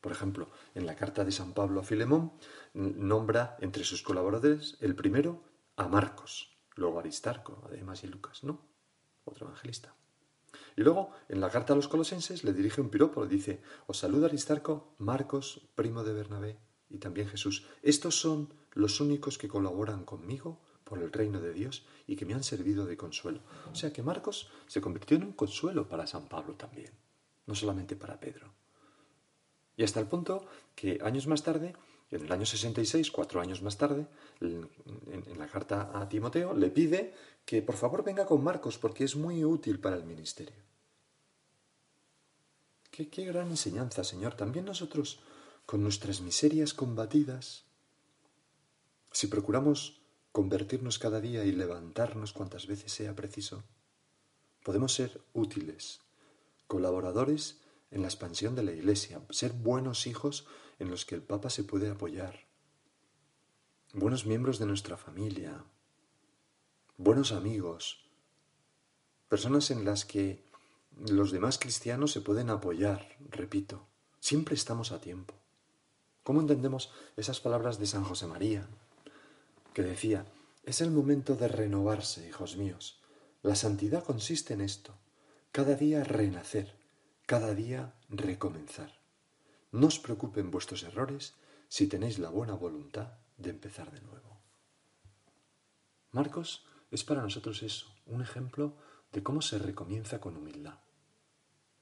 Por 0.00 0.12
ejemplo, 0.12 0.50
en 0.74 0.86
la 0.86 0.96
carta 0.96 1.24
de 1.24 1.32
San 1.32 1.52
Pablo 1.54 1.80
a 1.80 1.82
Filemón 1.84 2.32
nombra 2.74 3.56
entre 3.60 3.84
sus 3.84 4.02
colaboradores 4.02 4.76
el 4.80 4.94
primero 4.94 5.42
a 5.76 5.88
Marcos, 5.88 6.58
luego 6.76 6.98
a 6.98 7.00
Aristarco, 7.00 7.62
además 7.66 8.04
y 8.04 8.08
Lucas, 8.08 8.44
¿no? 8.44 8.60
Otro 9.24 9.46
evangelista. 9.46 9.94
Y 10.76 10.82
luego, 10.82 11.10
en 11.28 11.40
la 11.40 11.50
carta 11.50 11.72
a 11.72 11.76
los 11.76 11.88
colosenses, 11.88 12.44
le 12.44 12.52
dirige 12.52 12.80
un 12.80 12.90
piropo, 12.90 13.24
le 13.24 13.30
dice, 13.30 13.62
os 13.86 13.98
saluda 13.98 14.26
Aristarco, 14.26 14.94
Marcos, 14.98 15.68
primo 15.74 16.02
de 16.02 16.12
Bernabé, 16.12 16.58
y 16.88 16.98
también 16.98 17.28
Jesús. 17.28 17.66
Estos 17.82 18.18
son 18.18 18.52
los 18.72 19.00
únicos 19.00 19.38
que 19.38 19.48
colaboran 19.48 20.04
conmigo 20.04 20.60
por 20.84 21.00
el 21.00 21.12
reino 21.12 21.40
de 21.40 21.52
Dios 21.52 21.86
y 22.06 22.16
que 22.16 22.26
me 22.26 22.34
han 22.34 22.44
servido 22.44 22.86
de 22.86 22.96
consuelo. 22.96 23.40
O 23.72 23.74
sea 23.74 23.92
que 23.92 24.02
Marcos 24.02 24.50
se 24.66 24.80
convirtió 24.80 25.16
en 25.16 25.24
un 25.24 25.32
consuelo 25.32 25.88
para 25.88 26.06
San 26.06 26.28
Pablo 26.28 26.54
también, 26.54 26.92
no 27.46 27.54
solamente 27.54 27.96
para 27.96 28.20
Pedro. 28.20 28.52
Y 29.76 29.82
hasta 29.82 30.00
el 30.00 30.06
punto 30.06 30.46
que 30.74 31.00
años 31.02 31.26
más 31.26 31.42
tarde, 31.42 31.74
en 32.14 32.24
el 32.24 32.32
año 32.32 32.46
66, 32.46 33.10
cuatro 33.10 33.40
años 33.40 33.62
más 33.62 33.76
tarde, 33.76 34.06
en, 34.40 35.38
la 35.38 35.48
carta 35.48 35.90
a 35.94 36.08
Timoteo, 36.08 36.54
le 36.54 36.70
pide 36.70 37.12
que 37.44 37.60
por 37.60 37.76
favor 37.76 38.04
venga 38.04 38.24
con 38.24 38.42
Marcos 38.42 38.78
porque 38.78 39.04
es 39.04 39.16
muy 39.16 39.44
útil 39.44 39.80
para 39.80 39.96
el 39.96 40.04
ministerio. 40.04 40.62
Qué, 42.90 43.08
qué 43.08 43.24
gran 43.24 43.48
enseñanza, 43.48 44.04
Señor. 44.04 44.34
También 44.34 44.64
nosotros, 44.64 45.20
con 45.66 45.82
nuestras 45.82 46.20
miserias 46.20 46.72
combatidas, 46.72 47.64
si 49.10 49.26
procuramos 49.26 50.00
convertirnos 50.30 50.98
cada 50.98 51.20
día 51.20 51.44
y 51.44 51.52
levantarnos 51.52 52.32
cuantas 52.32 52.66
veces 52.66 52.92
sea 52.92 53.14
preciso, 53.16 53.64
podemos 54.62 54.94
ser 54.94 55.20
útiles, 55.32 56.00
colaboradores 56.66 57.58
en 57.90 58.02
la 58.02 58.08
expansión 58.08 58.54
de 58.54 58.62
la 58.62 58.72
Iglesia, 58.72 59.20
ser 59.30 59.52
buenos 59.52 60.06
hijos 60.06 60.46
en 60.84 60.90
los 60.90 61.04
que 61.04 61.14
el 61.14 61.22
Papa 61.22 61.50
se 61.50 61.64
puede 61.64 61.90
apoyar, 61.90 62.40
buenos 63.94 64.26
miembros 64.26 64.58
de 64.58 64.66
nuestra 64.66 64.96
familia, 64.96 65.64
buenos 66.98 67.32
amigos, 67.32 68.06
personas 69.28 69.70
en 69.70 69.84
las 69.84 70.04
que 70.04 70.44
los 70.96 71.32
demás 71.32 71.58
cristianos 71.58 72.12
se 72.12 72.20
pueden 72.20 72.50
apoyar, 72.50 73.16
repito, 73.30 73.86
siempre 74.20 74.54
estamos 74.54 74.92
a 74.92 75.00
tiempo. 75.00 75.34
¿Cómo 76.22 76.40
entendemos 76.40 76.92
esas 77.16 77.40
palabras 77.40 77.78
de 77.78 77.86
San 77.86 78.04
José 78.04 78.26
María? 78.26 78.68
que 79.72 79.82
decía, 79.82 80.24
es 80.62 80.80
el 80.80 80.92
momento 80.92 81.34
de 81.34 81.48
renovarse, 81.48 82.28
hijos 82.28 82.56
míos. 82.56 83.00
La 83.42 83.56
santidad 83.56 84.04
consiste 84.04 84.54
en 84.54 84.60
esto, 84.60 84.94
cada 85.50 85.74
día 85.74 86.04
renacer, 86.04 86.76
cada 87.26 87.54
día 87.54 87.94
recomenzar. 88.08 89.03
No 89.74 89.90
os 89.90 89.98
preocupen 89.98 90.54
vuestros 90.54 90.86
errores 90.86 91.34
si 91.66 91.90
tenéis 91.90 92.22
la 92.22 92.30
buena 92.30 92.54
voluntad 92.54 93.18
de 93.42 93.50
empezar 93.50 93.90
de 93.90 94.00
nuevo. 94.02 94.38
Marcos 96.12 96.64
es 96.92 97.02
para 97.02 97.22
nosotros 97.22 97.64
eso, 97.64 97.90
un 98.06 98.22
ejemplo 98.22 98.76
de 99.10 99.24
cómo 99.24 99.42
se 99.42 99.58
recomienza 99.58 100.20
con 100.20 100.36
humildad. 100.36 100.78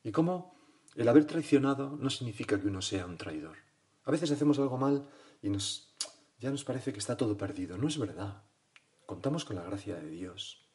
Y 0.02 0.10
cómo 0.10 0.56
el 0.96 1.06
haber 1.06 1.26
traicionado 1.26 1.98
no 2.00 2.08
significa 2.08 2.58
que 2.58 2.68
uno 2.68 2.80
sea 2.80 3.04
un 3.04 3.18
traidor. 3.18 3.58
A 4.04 4.10
veces 4.10 4.30
hacemos 4.30 4.58
algo 4.58 4.78
mal 4.78 5.06
y 5.42 5.50
nos 5.50 5.92
ya 6.40 6.50
nos 6.50 6.64
parece 6.64 6.94
que 6.94 6.98
está 6.98 7.18
todo 7.18 7.36
perdido. 7.36 7.76
No 7.76 7.88
es 7.88 7.98
verdad. 7.98 8.42
Contamos 9.04 9.44
con 9.44 9.56
la 9.56 9.64
gracia 9.64 9.96
de 9.96 10.08
Dios. 10.08 10.66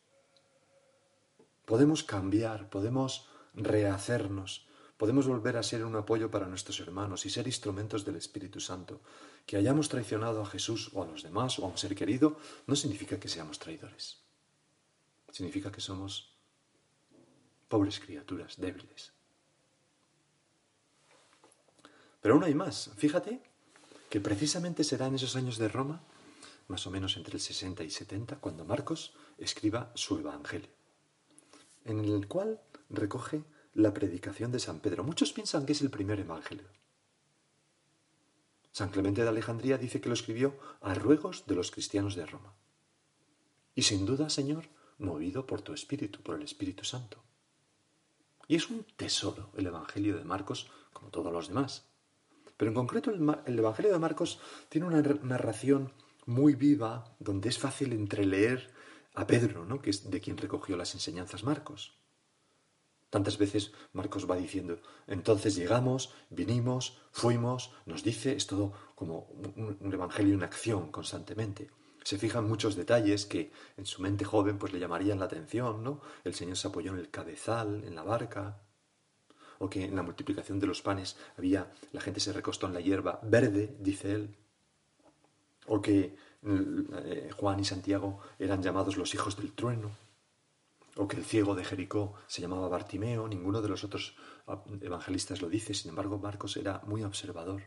Podemos 1.66 2.04
cambiar, 2.04 2.70
podemos 2.70 3.28
rehacernos, 3.56 4.67
podemos 4.98 5.28
volver 5.28 5.58
a 5.58 5.64
ser 5.64 5.86
un 5.86 5.96
apoyo 5.96 6.30
para 6.30 6.48
nuestros 6.48 6.80
hermanos 6.80 7.26
y 7.26 7.30
ser 7.30 7.48
instrumentos 7.48 8.04
del 8.04 8.16
Espíritu 8.16 8.60
Santo. 8.60 9.02
Que 9.46 9.58
hayamos 9.58 9.90
traicionado 9.90 10.42
a 10.42 10.46
Jesús 10.46 10.92
o 10.94 11.04
a 11.04 11.06
los 11.06 11.24
demás 11.24 11.60
o 11.60 11.66
a 11.66 11.70
un 11.70 11.78
ser 11.78 11.96
querido 11.96 12.38
no 12.66 12.76
significa 12.76 13.20
que 13.20 13.30
seamos 13.30 13.60
traidores. 13.60 14.20
Significa 15.32 15.72
que 15.72 15.82
somos 15.82 16.34
pobres 17.68 18.00
criaturas, 18.00 18.58
débiles. 18.58 19.14
Pero 22.22 22.34
aún 22.34 22.44
hay 22.44 22.56
más. 22.56 22.92
Fíjate 22.98 23.42
que 24.10 24.20
precisamente 24.20 24.84
será 24.84 25.08
en 25.08 25.16
esos 25.16 25.36
años 25.36 25.58
de 25.58 25.68
Roma, 25.68 26.02
más 26.68 26.88
o 26.88 26.92
menos 26.92 27.16
entre 27.18 27.36
el 27.36 27.42
60 27.42 27.84
y 27.84 27.92
70, 27.92 28.38
cuando 28.38 28.66
Marcos 28.66 29.14
escriba 29.38 29.92
su 29.96 30.18
Evangelio, 30.18 30.72
en 31.86 32.00
el 32.00 32.28
cual 32.28 32.60
recoge 32.90 33.44
la 33.78 33.94
predicación 33.94 34.52
de 34.52 34.60
San 34.60 34.80
Pedro. 34.80 35.04
Muchos 35.04 35.32
piensan 35.34 35.66
que 35.66 35.74
es 35.74 35.82
el 35.82 35.92
primer 35.92 36.20
Evangelio. 36.20 36.68
San 38.72 38.90
Clemente 38.90 39.22
de 39.22 39.30
Alejandría 39.30 39.78
dice 39.78 40.02
que 40.02 40.10
lo 40.10 40.16
escribió 40.16 40.58
a 40.82 40.96
ruegos 40.96 41.46
de 41.46 41.54
los 41.54 41.70
cristianos 41.70 42.16
de 42.16 42.26
Roma. 42.26 42.56
Y 43.76 43.84
sin 43.84 44.08
duda, 44.08 44.32
Señor, 44.32 44.66
movido 44.98 45.46
por 45.46 45.62
tu 45.62 45.74
Espíritu, 45.74 46.22
por 46.24 46.36
el 46.36 46.42
Espíritu 46.42 46.84
Santo. 46.84 47.24
Y 48.48 48.56
es 48.56 48.68
un 48.68 48.84
tesoro 48.96 49.52
el 49.56 49.68
Evangelio 49.68 50.18
de 50.18 50.24
Marcos, 50.24 50.72
como 50.92 51.10
todos 51.12 51.32
los 51.32 51.50
demás. 51.50 51.86
Pero 52.58 52.72
en 52.72 52.76
concreto 52.76 53.12
el, 53.12 53.60
Evangelio 53.60 53.94
de 53.94 54.00
Marcos 54.00 54.40
tiene 54.70 54.88
una 54.88 55.02
narración 55.02 55.94
muy 56.26 56.56
viva, 56.56 57.16
donde 57.20 57.50
es 57.50 57.60
fácil 57.60 57.94
entreleer 57.94 58.74
a 59.14 59.28
Pedro, 59.28 59.66
¿no? 59.66 59.84
que 59.84 59.92
es 59.92 60.10
de 60.10 60.20
quien 60.20 60.38
recogió 60.38 60.76
las 60.78 60.96
enseñanzas 60.96 61.44
Marcos. 61.44 61.97
Tantas 63.10 63.38
veces 63.38 63.72
Marcos 63.94 64.30
va 64.30 64.36
diciendo, 64.36 64.80
entonces 65.08 65.56
llegamos, 65.56 66.14
vinimos, 66.30 67.00
fuimos, 67.12 67.72
nos 67.86 68.04
dice, 68.04 68.36
es 68.36 68.48
todo 68.48 68.74
como 68.96 69.30
un, 69.56 69.94
evangelio 69.94 70.34
en 70.34 70.44
acción 70.44 70.92
constantemente. 70.92 71.70
Se 72.04 72.18
fijan 72.18 72.48
muchos 72.48 72.76
detalles 72.76 73.26
que 73.26 73.52
en 73.78 73.86
su 73.86 74.02
mente 74.02 74.26
joven 74.26 74.58
pues 74.58 74.74
le 74.74 74.80
llamarían 74.80 75.20
la 75.20 75.26
atención, 75.26 75.84
¿no? 75.84 76.02
El 76.24 76.34
Señor 76.34 76.58
se 76.58 76.68
apoyó 76.68 76.92
en 76.92 77.00
el 77.00 77.10
cabezal, 77.10 77.84
en 77.86 77.96
la 77.96 78.04
barca, 78.04 78.62
o 79.60 79.70
que 79.70 79.86
en 79.86 79.96
la 79.96 80.04
multiplicación 80.04 80.60
de 80.60 80.68
los 80.68 80.82
panes 80.82 81.18
había, 81.38 81.72
la 81.94 82.02
gente 82.02 82.20
se 82.20 82.34
recostó 82.34 82.68
en 82.68 82.74
la 82.74 82.82
hierba 82.82 83.20
verde, 83.24 83.76
dice 83.80 84.14
él, 84.14 84.36
o 85.66 85.82
que 85.82 86.16
eh, 86.44 87.30
Juan 87.36 87.60
y 87.60 87.66
Santiago 87.66 88.20
eran 88.38 88.62
llamados 88.62 88.98
los 88.98 89.14
hijos 89.14 89.38
del 89.38 89.54
trueno, 89.54 89.92
o 90.98 91.08
que 91.08 91.18
el 91.18 91.26
ciego 91.26 91.56
de 91.56 91.64
Jericó 91.64 92.16
se 92.28 92.42
llamaba 92.42 92.68
Bartimeo, 92.68 93.28
ninguno 93.28 93.62
de 93.62 93.70
los 93.70 93.84
otros 93.84 94.16
evangelistas 94.82 95.42
lo 95.42 95.50
dice, 95.50 95.74
sin 95.74 95.90
embargo 95.90 96.18
Marcos 96.18 96.58
era 96.58 96.82
muy 96.86 97.04
observador. 97.04 97.64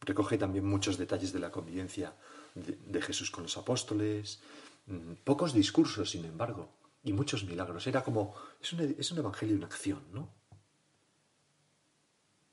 Recoge 0.00 0.38
también 0.38 0.64
muchos 0.66 0.98
detalles 0.98 1.32
de 1.32 1.40
la 1.40 1.50
convivencia 1.50 2.16
de, 2.54 3.02
Jesús 3.02 3.30
con 3.30 3.42
los 3.42 3.56
apóstoles, 3.56 4.40
mm, 4.86 5.14
pocos 5.24 5.52
discursos, 5.52 6.10
sin 6.10 6.24
embargo, 6.24 6.70
y 7.02 7.12
muchos 7.12 7.44
milagros. 7.44 7.86
Era 7.86 8.02
como, 8.02 8.34
es 8.60 8.72
un, 8.72 8.80
es 8.80 9.10
un 9.10 9.18
evangelio 9.18 9.56
en 9.56 9.64
acción, 9.64 10.04
¿no? 10.12 10.30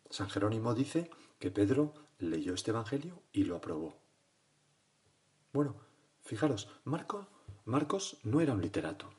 San 0.09 0.29
Jerónimo 0.29 0.73
dice 0.73 1.09
que 1.39 1.51
Pedro 1.51 1.93
leyó 2.19 2.53
este 2.53 2.71
Evangelio 2.71 3.23
y 3.31 3.45
lo 3.45 3.55
aprobó. 3.55 3.97
Bueno, 5.51 5.75
fijaros, 6.21 6.69
Marco, 6.83 7.27
Marcos 7.65 8.17
no 8.23 8.39
era 8.41 8.53
un 8.53 8.61
literato. 8.61 9.09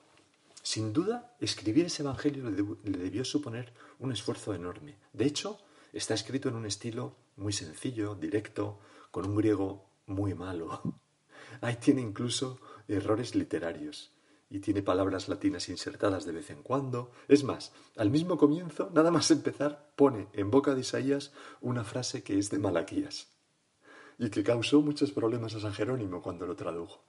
Sin 0.65 0.95
duda, 0.95 1.37
escribir 1.41 1.85
ese 1.85 2.03
Evangelio 2.03 2.49
le 2.49 2.99
debió 2.99 3.23
suponer 3.23 3.75
un 3.99 4.13
esfuerzo 4.13 4.55
enorme. 4.55 4.97
De 5.13 5.27
hecho, 5.27 5.61
está 5.93 6.15
escrito 6.15 6.49
en 6.49 6.55
un 6.55 6.65
estilo 6.65 7.17
muy 7.37 7.53
sencillo, 7.53 8.15
directo, 8.15 8.79
con 9.11 9.27
un 9.27 9.37
griego 9.37 9.85
muy 10.07 10.33
malo. 10.33 10.81
ahí 11.61 11.77
tiene 11.77 12.01
incluso 12.01 12.59
errores 12.89 13.35
literarios 13.35 14.11
y 14.49 14.61
tiene 14.61 14.81
palabras 14.81 15.29
latinas 15.29 15.69
insertadas 15.69 16.25
de 16.25 16.33
vez 16.33 16.49
en 16.49 16.63
cuando. 16.63 17.13
Es 17.29 17.45
más, 17.45 17.73
al 17.99 18.09
mismo 18.09 18.39
comienzo, 18.39 18.91
nada 18.95 19.11
más 19.11 19.31
empezar, 19.31 19.93
pone 19.97 20.29
en 20.33 20.51
boca 20.51 20.75
de 20.75 20.81
Isaías 20.81 21.35
una 21.61 21.85
frase 21.85 22.23
que 22.23 22.39
es 22.39 22.49
de 22.49 22.59
Malaquías 22.59 23.29
y 24.19 24.31
que 24.31 24.43
causó 24.43 24.81
muchos 24.81 25.13
problemas 25.13 25.55
a 25.57 25.61
San 25.61 25.75
Jerónimo 25.75 26.23
cuando 26.23 26.47
lo 26.47 26.57
tradujo. 26.57 27.05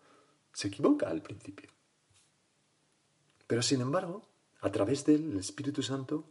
Se 0.52 0.68
equivoca 0.68 1.08
al 1.08 1.22
principio. 1.22 1.75
Pero 3.48 3.62
sin 3.62 3.82
embargo, 3.82 4.28
a 4.62 4.72
través 4.72 5.06
del 5.06 5.38
Espíritu 5.38 5.84
Santo, 5.84 6.30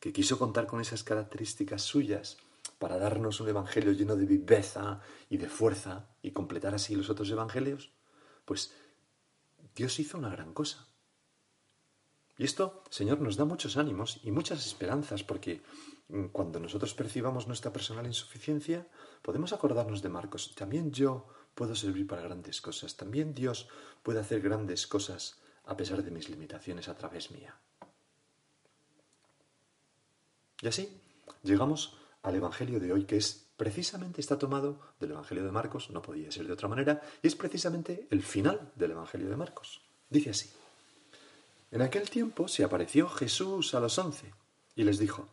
que 0.00 0.12
quiso 0.12 0.38
contar 0.38 0.66
con 0.66 0.80
esas 0.80 1.04
características 1.04 1.82
suyas 1.82 2.38
para 2.78 2.98
darnos 2.98 3.40
un 3.40 3.48
evangelio 3.48 3.92
lleno 3.92 4.16
de 4.16 4.26
viveza 4.26 5.00
y 5.28 5.36
de 5.36 5.48
fuerza 5.48 6.08
y 6.22 6.32
completar 6.32 6.74
así 6.74 6.94
los 6.94 7.10
otros 7.10 7.30
evangelios, 7.30 7.92
pues 8.44 8.72
Dios 9.74 9.98
hizo 10.00 10.18
una 10.18 10.30
gran 10.30 10.52
cosa. 10.52 10.88
Y 12.38 12.44
esto, 12.44 12.82
Señor, 12.90 13.20
nos 13.20 13.36
da 13.36 13.44
muchos 13.44 13.76
ánimos 13.76 14.20
y 14.24 14.30
muchas 14.30 14.66
esperanzas, 14.66 15.22
porque 15.22 15.62
mm, 16.08 16.26
cuando 16.26 16.58
nosotros 16.58 16.94
percibamos 16.94 17.46
nuestra 17.46 17.72
personal 17.72 18.06
insuficiencia, 18.06 18.88
podemos 19.22 19.52
acordarnos 19.52 20.02
de 20.02 20.08
Marcos. 20.08 20.54
También 20.56 20.90
yo 20.92 21.28
puedo 21.54 21.74
servir 21.74 22.06
para 22.06 22.22
grandes 22.22 22.60
cosas. 22.60 22.96
También 22.96 23.34
Dios 23.34 23.68
puede 24.02 24.20
hacer 24.20 24.40
grandes 24.40 24.86
cosas 24.86 25.41
a 25.64 25.76
pesar 25.76 26.02
de 26.02 26.10
mis 26.10 26.28
limitaciones 26.28 26.88
a 26.88 26.96
través 26.96 27.30
mía. 27.30 27.54
Y 30.60 30.68
así 30.68 31.00
llegamos 31.42 31.96
al 32.22 32.36
Evangelio 32.36 32.78
de 32.78 32.92
hoy, 32.92 33.04
que 33.04 33.16
es 33.16 33.46
precisamente 33.56 34.20
está 34.20 34.38
tomado 34.38 34.80
del 35.00 35.12
Evangelio 35.12 35.44
de 35.44 35.52
Marcos, 35.52 35.90
no 35.90 36.02
podía 36.02 36.30
ser 36.30 36.46
de 36.46 36.52
otra 36.52 36.68
manera, 36.68 37.02
y 37.22 37.26
es 37.26 37.34
precisamente 37.34 38.06
el 38.10 38.22
final 38.22 38.72
del 38.76 38.92
Evangelio 38.92 39.28
de 39.28 39.36
Marcos. 39.36 39.82
Dice 40.08 40.30
así, 40.30 40.50
en 41.70 41.82
aquel 41.82 42.10
tiempo 42.10 42.48
se 42.48 42.64
apareció 42.64 43.08
Jesús 43.08 43.74
a 43.74 43.80
los 43.80 43.98
once 43.98 44.32
y 44.76 44.84
les 44.84 44.98
dijo, 44.98 45.28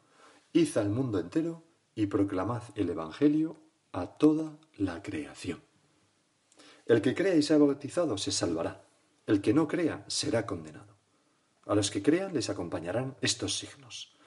Id 0.53 0.77
al 0.77 0.89
mundo 0.89 1.19
entero 1.19 1.63
y 1.95 2.07
proclamad 2.07 2.63
el 2.75 2.89
Evangelio 2.89 3.57
a 3.91 4.07
toda 4.07 4.57
la 4.77 5.03
creación. 5.03 5.61
El 6.85 7.01
que 7.01 7.13
crea 7.13 7.35
y 7.35 7.43
sea 7.43 7.57
bautizado 7.57 8.17
se 8.17 8.31
salvará, 8.31 8.83
el 9.29 9.41
que 9.41 9.53
no 9.53 9.67
crea 9.67 10.03
será 10.07 10.47
condenado. 10.47 10.97
A 11.67 11.75
los 11.75 11.91
que 11.91 12.01
crean 12.01 12.33
les 12.33 12.49
acompañarán 12.49 13.15
estos 13.21 13.59
signos. 13.59 14.17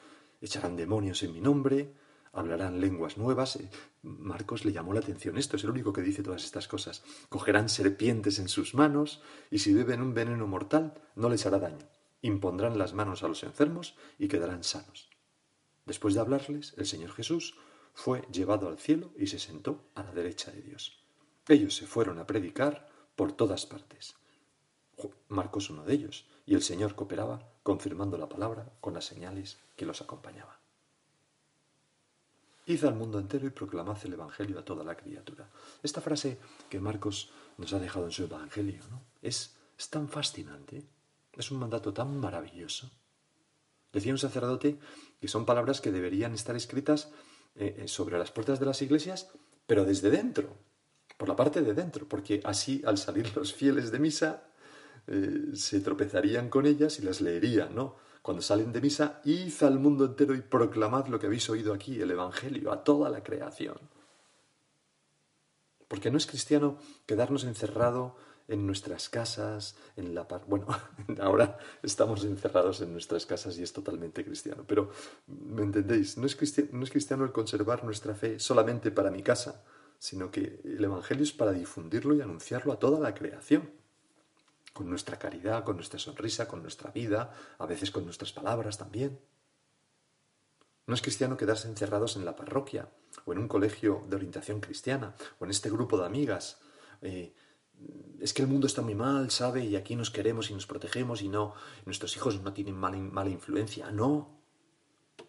Echarán 0.41 0.77
demonios 0.77 1.25
en 1.25 1.33
mi 1.33 1.41
nombre, 1.41 1.93
hablarán 2.33 2.81
lenguas 2.81 3.19
nuevas. 3.19 3.57
Eh, 3.57 3.69
Marcos 4.03 4.65
le 4.65 4.71
llamó 4.71 4.95
la 4.95 5.01
atención 5.01 5.39
esto, 5.39 5.57
es 5.57 5.65
el 5.65 5.71
único 5.71 5.93
que 5.93 6.03
dice 6.03 6.23
todas 6.23 6.45
estas 6.45 6.69
cosas. 6.69 7.03
Cogerán 7.29 7.69
serpientes 7.69 8.39
en 8.39 8.49
sus 8.49 8.75
manos 8.75 9.23
y 9.51 9.59
si 9.59 9.75
beben 9.75 10.03
un 10.03 10.15
veneno 10.15 10.47
mortal 10.47 10.95
no 11.17 11.29
les 11.29 11.47
hará 11.47 11.59
daño. 11.59 11.89
Impondrán 12.21 12.79
las 12.79 12.95
manos 12.95 13.25
a 13.25 13.29
los 13.29 13.43
enfermos 13.43 13.97
y 14.21 14.29
quedarán 14.29 14.63
sanos. 14.63 15.11
Después 15.85 16.15
de 16.15 16.21
hablarles, 16.21 16.75
el 16.77 16.87
Señor 16.87 17.11
Jesús 17.11 17.57
fue 17.93 18.23
llevado 18.31 18.69
al 18.69 18.79
cielo 18.79 19.11
y 19.19 19.27
se 19.27 19.41
sentó 19.41 19.91
a 19.97 20.05
la 20.05 20.13
derecha 20.13 20.53
de 20.53 20.63
Dios. 20.63 21.05
Ellos 21.49 21.75
se 21.75 21.89
fueron 21.89 22.21
a 22.21 22.27
predicar 22.29 22.89
por 23.17 23.33
todas 23.33 23.67
partes. 23.67 24.15
Marcos 25.29 25.71
uno 25.71 25.85
de 25.85 25.95
ellos, 25.95 26.27
y 26.47 26.55
el 26.55 26.63
Señor 26.63 26.95
cooperaba, 26.95 27.43
confirmando 27.63 28.19
la 28.19 28.29
palabra 28.29 28.71
con 28.81 28.95
las 28.95 29.05
señales 29.05 29.59
que 29.77 29.87
los 29.87 30.01
acompañaban. 30.03 30.57
Id 32.67 32.85
al 32.85 32.95
mundo 32.95 33.19
entero 33.19 33.47
y 33.47 33.51
proclamad 33.51 33.99
el 34.05 34.13
Evangelio 34.13 34.59
a 34.59 34.65
toda 34.65 34.85
la 34.85 34.97
criatura. 34.97 35.49
Esta 35.83 36.01
frase 36.01 36.39
que 36.71 36.81
Marcos 36.81 37.31
nos 37.59 37.73
ha 37.73 37.81
dejado 37.81 38.05
en 38.05 38.13
su 38.13 38.25
Evangelio 38.25 38.83
es, 39.21 39.57
tan 39.91 40.09
fascinante, 40.09 40.85
es 41.33 41.51
un 41.51 41.59
mandato 41.59 41.93
tan 41.93 42.17
maravilloso. 42.19 42.91
Decía 43.93 44.13
un 44.13 44.19
sacerdote 44.19 44.79
que 45.21 45.29
son 45.29 45.45
palabras 45.45 45.81
que 45.81 45.91
deberían 45.91 46.35
estar 46.35 46.55
escritas 46.55 47.11
eh, 47.57 47.77
eh, 47.79 47.89
sobre 47.89 48.17
las 48.17 48.31
puertas 48.31 48.61
de 48.61 48.67
las 48.67 48.81
iglesias, 48.81 49.31
pero 49.67 49.85
desde 49.85 50.11
dentro, 50.11 50.57
por 51.17 51.29
la 51.29 51.37
parte 51.37 51.63
de 51.63 51.75
dentro, 51.75 52.09
porque 52.09 52.41
así 52.45 52.81
al 52.87 52.97
salir 52.97 53.37
los 53.37 53.53
fieles 53.53 53.91
de 53.91 53.99
misa 53.99 54.45
eh, 55.07 55.51
se 55.55 55.81
tropezarían 55.81 56.49
con 56.49 56.67
ellas 56.67 56.99
y 56.99 57.03
las 57.03 57.21
leerían, 57.21 57.75
¿no? 57.75 57.97
cuando 58.23 58.41
salen 58.41 58.73
de 58.73 58.81
misa, 58.81 59.21
id 59.25 59.53
al 59.63 59.81
mundo 59.81 60.05
entero 60.07 60.35
y 60.35 60.41
proclamad 60.41 61.09
lo 61.09 61.19
que 61.19 61.27
habéis 61.27 61.51
oído 61.51 61.75
aquí, 61.75 62.01
el 62.01 62.13
Evangelio, 62.13 62.73
a 62.73 62.85
toda 62.85 63.11
la 63.11 63.23
creación. 63.23 63.77
Porque 65.89 66.11
no 66.11 66.17
es 66.17 66.27
cristiano 66.27 66.79
quedarnos 67.05 67.43
encerrado 67.45 68.15
en 68.47 68.65
nuestras 68.65 69.09
casas, 69.09 69.77
en 69.97 70.15
la 70.15 70.29
par... 70.29 70.45
Bueno, 70.47 70.67
ahora 71.21 71.59
estamos 71.83 72.25
encerrados 72.25 72.81
en 72.81 72.93
nuestras 72.93 73.27
casas 73.27 73.59
y 73.59 73.65
es 73.65 73.73
totalmente 73.73 74.25
cristiano, 74.25 74.65
pero 74.67 74.91
¿me 75.27 75.63
entendéis? 75.63 76.17
No 76.17 76.27
es, 76.27 76.37
cristiano, 76.37 76.71
no 76.73 76.85
es 76.85 76.91
cristiano 76.91 77.25
el 77.25 77.33
conservar 77.33 77.85
nuestra 77.85 78.15
fe 78.15 78.39
solamente 78.39 78.93
para 78.93 79.11
mi 79.11 79.23
casa, 79.23 79.65
sino 79.99 80.31
que 80.31 80.61
el 80.65 80.83
Evangelio 80.83 81.25
es 81.25 81.33
para 81.33 81.53
difundirlo 81.53 82.15
y 82.15 82.21
anunciarlo 82.21 82.73
a 82.73 82.79
toda 82.79 83.01
la 83.01 83.15
creación 83.15 83.82
con 84.73 84.89
nuestra 84.89 85.19
caridad, 85.19 85.65
con 85.65 85.77
nuestra 85.77 85.99
sonrisa, 85.99 86.49
con 86.49 86.63
nuestra 86.63 86.91
vida, 86.91 87.35
a 87.59 87.67
veces 87.67 87.91
con 87.91 88.05
nuestras 88.05 88.33
palabras 88.33 88.79
también. 88.79 89.19
No 90.87 90.95
es 90.95 91.03
cristiano 91.03 91.37
quedarse 91.37 91.69
encerrados 91.69 92.17
en 92.17 92.25
la 92.25 92.35
parroquia 92.35 92.89
o 93.25 93.33
en 93.33 93.39
un 93.39 93.49
colegio 93.49 94.05
de 94.09 94.17
orientación 94.17 94.61
cristiana 94.61 95.15
o 95.39 95.45
en 95.45 95.51
este 95.51 95.71
grupo 95.71 95.97
de 95.97 96.07
amigas. 96.07 96.61
Eh, 97.03 97.35
es 98.21 98.33
que 98.33 98.43
el 98.43 98.49
mundo 98.49 98.67
está 98.67 98.83
muy 98.83 98.95
mal, 98.95 99.31
¿sabe? 99.31 99.65
Y 99.65 99.77
aquí 99.77 99.97
nos 99.97 100.11
queremos 100.11 100.51
y 100.51 100.55
nos 100.55 100.67
protegemos 100.67 101.23
y 101.23 101.29
no, 101.29 101.55
nuestros 101.87 102.17
hijos 102.17 102.41
no 102.43 102.53
tienen 102.53 102.77
mala, 102.77 102.97
mala 102.99 103.31
influencia. 103.31 103.91
No. 103.91 104.43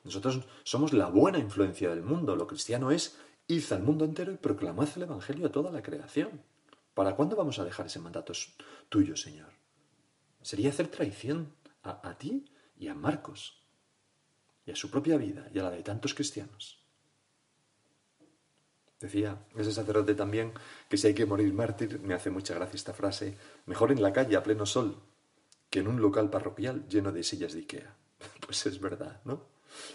Nosotros 0.04 0.42
somos 0.64 0.94
la 0.94 1.08
buena 1.08 1.40
influencia 1.40 1.90
del 1.90 2.04
mundo. 2.04 2.36
Lo 2.36 2.48
cristiano 2.48 2.92
es 2.92 3.18
id 3.48 3.72
al 3.72 3.84
mundo 3.84 4.06
entero 4.06 4.32
y 4.32 4.38
proclamad 4.38 4.90
el 4.96 5.04
Evangelio 5.04 5.48
a 5.48 5.52
toda 5.52 5.72
la 5.72 5.82
creación. 5.82 6.42
¿Para 6.94 7.16
cuándo 7.16 7.36
vamos 7.36 7.58
a 7.60 7.66
dejar 7.66 7.88
ese 7.88 8.00
mandato 8.00 8.34
tuyo, 8.90 9.16
Señor? 9.16 9.52
Sería 10.42 10.70
hacer 10.70 10.88
traición 10.88 11.54
a, 11.84 12.18
ti 12.18 12.46
y 12.78 12.88
a 12.88 12.96
Marcos, 12.96 13.62
y 14.66 14.72
a 14.72 14.76
su 14.76 14.90
propia 14.90 15.18
vida 15.18 15.50
y 15.54 15.60
a 15.60 15.64
la 15.64 15.72
de 15.72 15.84
tantos 15.84 16.14
cristianos. 16.14 16.80
Decía 19.00 19.46
ese 19.58 19.74
sacerdote 19.74 20.16
también 20.16 20.54
que 20.90 20.98
si 20.98 21.08
hay 21.08 21.14
que 21.14 21.26
morir 21.26 21.54
mártir, 21.54 22.00
me 22.00 22.14
hace 22.14 22.30
mucha 22.30 22.54
gracia 22.54 22.78
esta 22.78 22.94
frase, 22.94 23.38
mejor 23.66 23.92
en 23.92 24.02
la 24.02 24.14
calle 24.14 24.38
a 24.38 24.44
pleno 24.44 24.66
sol 24.66 25.02
que 25.70 25.80
en 25.80 25.88
un 25.88 26.00
local 26.00 26.30
parroquial 26.30 26.88
lleno 26.88 27.12
de 27.12 27.24
sillas 27.24 27.54
de 27.54 27.60
Ikea. 27.60 27.98
Pues 28.46 28.66
es 28.68 28.80
verdad, 28.80 29.22
¿no? 29.26 29.48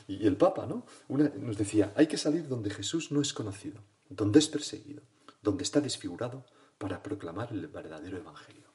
Y 0.08 0.26
el 0.26 0.36
Papa, 0.36 0.66
¿no? 0.66 0.84
nos 1.08 1.56
decía, 1.56 1.92
hay 1.94 2.08
que 2.08 2.16
salir 2.16 2.48
donde 2.48 2.68
Jesús 2.68 3.12
no 3.12 3.20
es 3.22 3.32
conocido, 3.32 3.80
donde 4.08 4.40
es 4.40 4.48
perseguido, 4.48 5.02
donde 5.40 5.62
está 5.62 5.80
desfigurado, 5.80 6.44
para 6.78 7.02
proclamar 7.02 7.52
el 7.52 7.66
verdadero 7.66 8.16
Evangelio. 8.16 8.68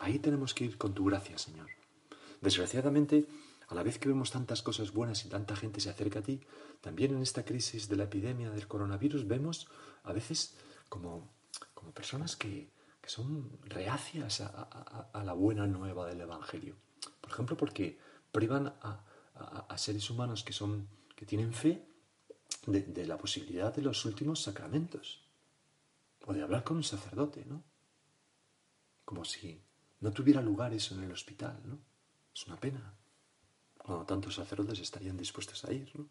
Ahí 0.00 0.18
tenemos 0.18 0.54
que 0.54 0.64
ir 0.64 0.78
con 0.78 0.94
tu 0.94 1.04
gracia, 1.04 1.38
Señor. 1.38 1.68
Desgraciadamente, 2.40 3.26
a 3.68 3.74
la 3.74 3.82
vez 3.82 3.98
que 3.98 4.08
vemos 4.08 4.30
tantas 4.30 4.62
cosas 4.62 4.92
buenas 4.92 5.24
y 5.24 5.28
tanta 5.28 5.54
gente 5.54 5.80
se 5.80 5.90
acerca 5.90 6.18
a 6.18 6.22
ti, 6.22 6.40
también 6.80 7.14
en 7.14 7.22
esta 7.22 7.44
crisis 7.44 7.88
de 7.88 7.96
la 7.96 8.04
epidemia 8.04 8.50
del 8.50 8.66
coronavirus 8.66 9.28
vemos 9.28 9.68
a 10.02 10.12
veces 10.12 10.56
como, 10.88 11.30
como 11.74 11.92
personas 11.92 12.36
que, 12.36 12.68
son 13.06 13.58
reacias 13.64 14.40
a, 14.40 15.22
la 15.24 15.32
buena 15.32 15.66
nueva 15.66 16.06
del 16.06 16.20
Evangelio. 16.20 16.76
Por 17.20 17.32
ejemplo, 17.32 17.56
porque 17.56 17.98
privan 18.30 18.68
a, 18.68 19.76
seres 19.76 20.08
humanos 20.10 20.44
que, 20.44 20.52
son, 20.52 20.86
que 21.16 21.26
tienen 21.26 21.52
fe 21.52 21.84
de 22.66 23.06
la 23.06 23.18
posibilidad 23.18 23.74
de 23.74 23.82
los 23.82 24.04
últimos 24.04 24.42
sacramentos 24.42 25.24
o 26.26 26.32
de 26.32 26.42
hablar 26.42 26.64
con 26.64 26.76
un 26.78 26.84
sacerdote, 26.84 27.44
¿no? 27.46 27.62
Como 29.04 29.24
si 29.24 29.62
no 30.00 30.12
tuviera 30.12 30.40
lugar 30.40 30.72
eso 30.72 30.94
en 30.94 31.04
el 31.04 31.12
hospital, 31.12 31.60
¿no? 31.64 31.78
Es 32.34 32.46
una 32.46 32.58
pena. 32.58 32.94
Cuando 33.78 34.04
tantos 34.04 34.34
sacerdotes 34.34 34.78
estarían 34.80 35.16
dispuestos 35.16 35.64
a 35.64 35.72
ir, 35.72 35.90
¿no? 35.96 36.08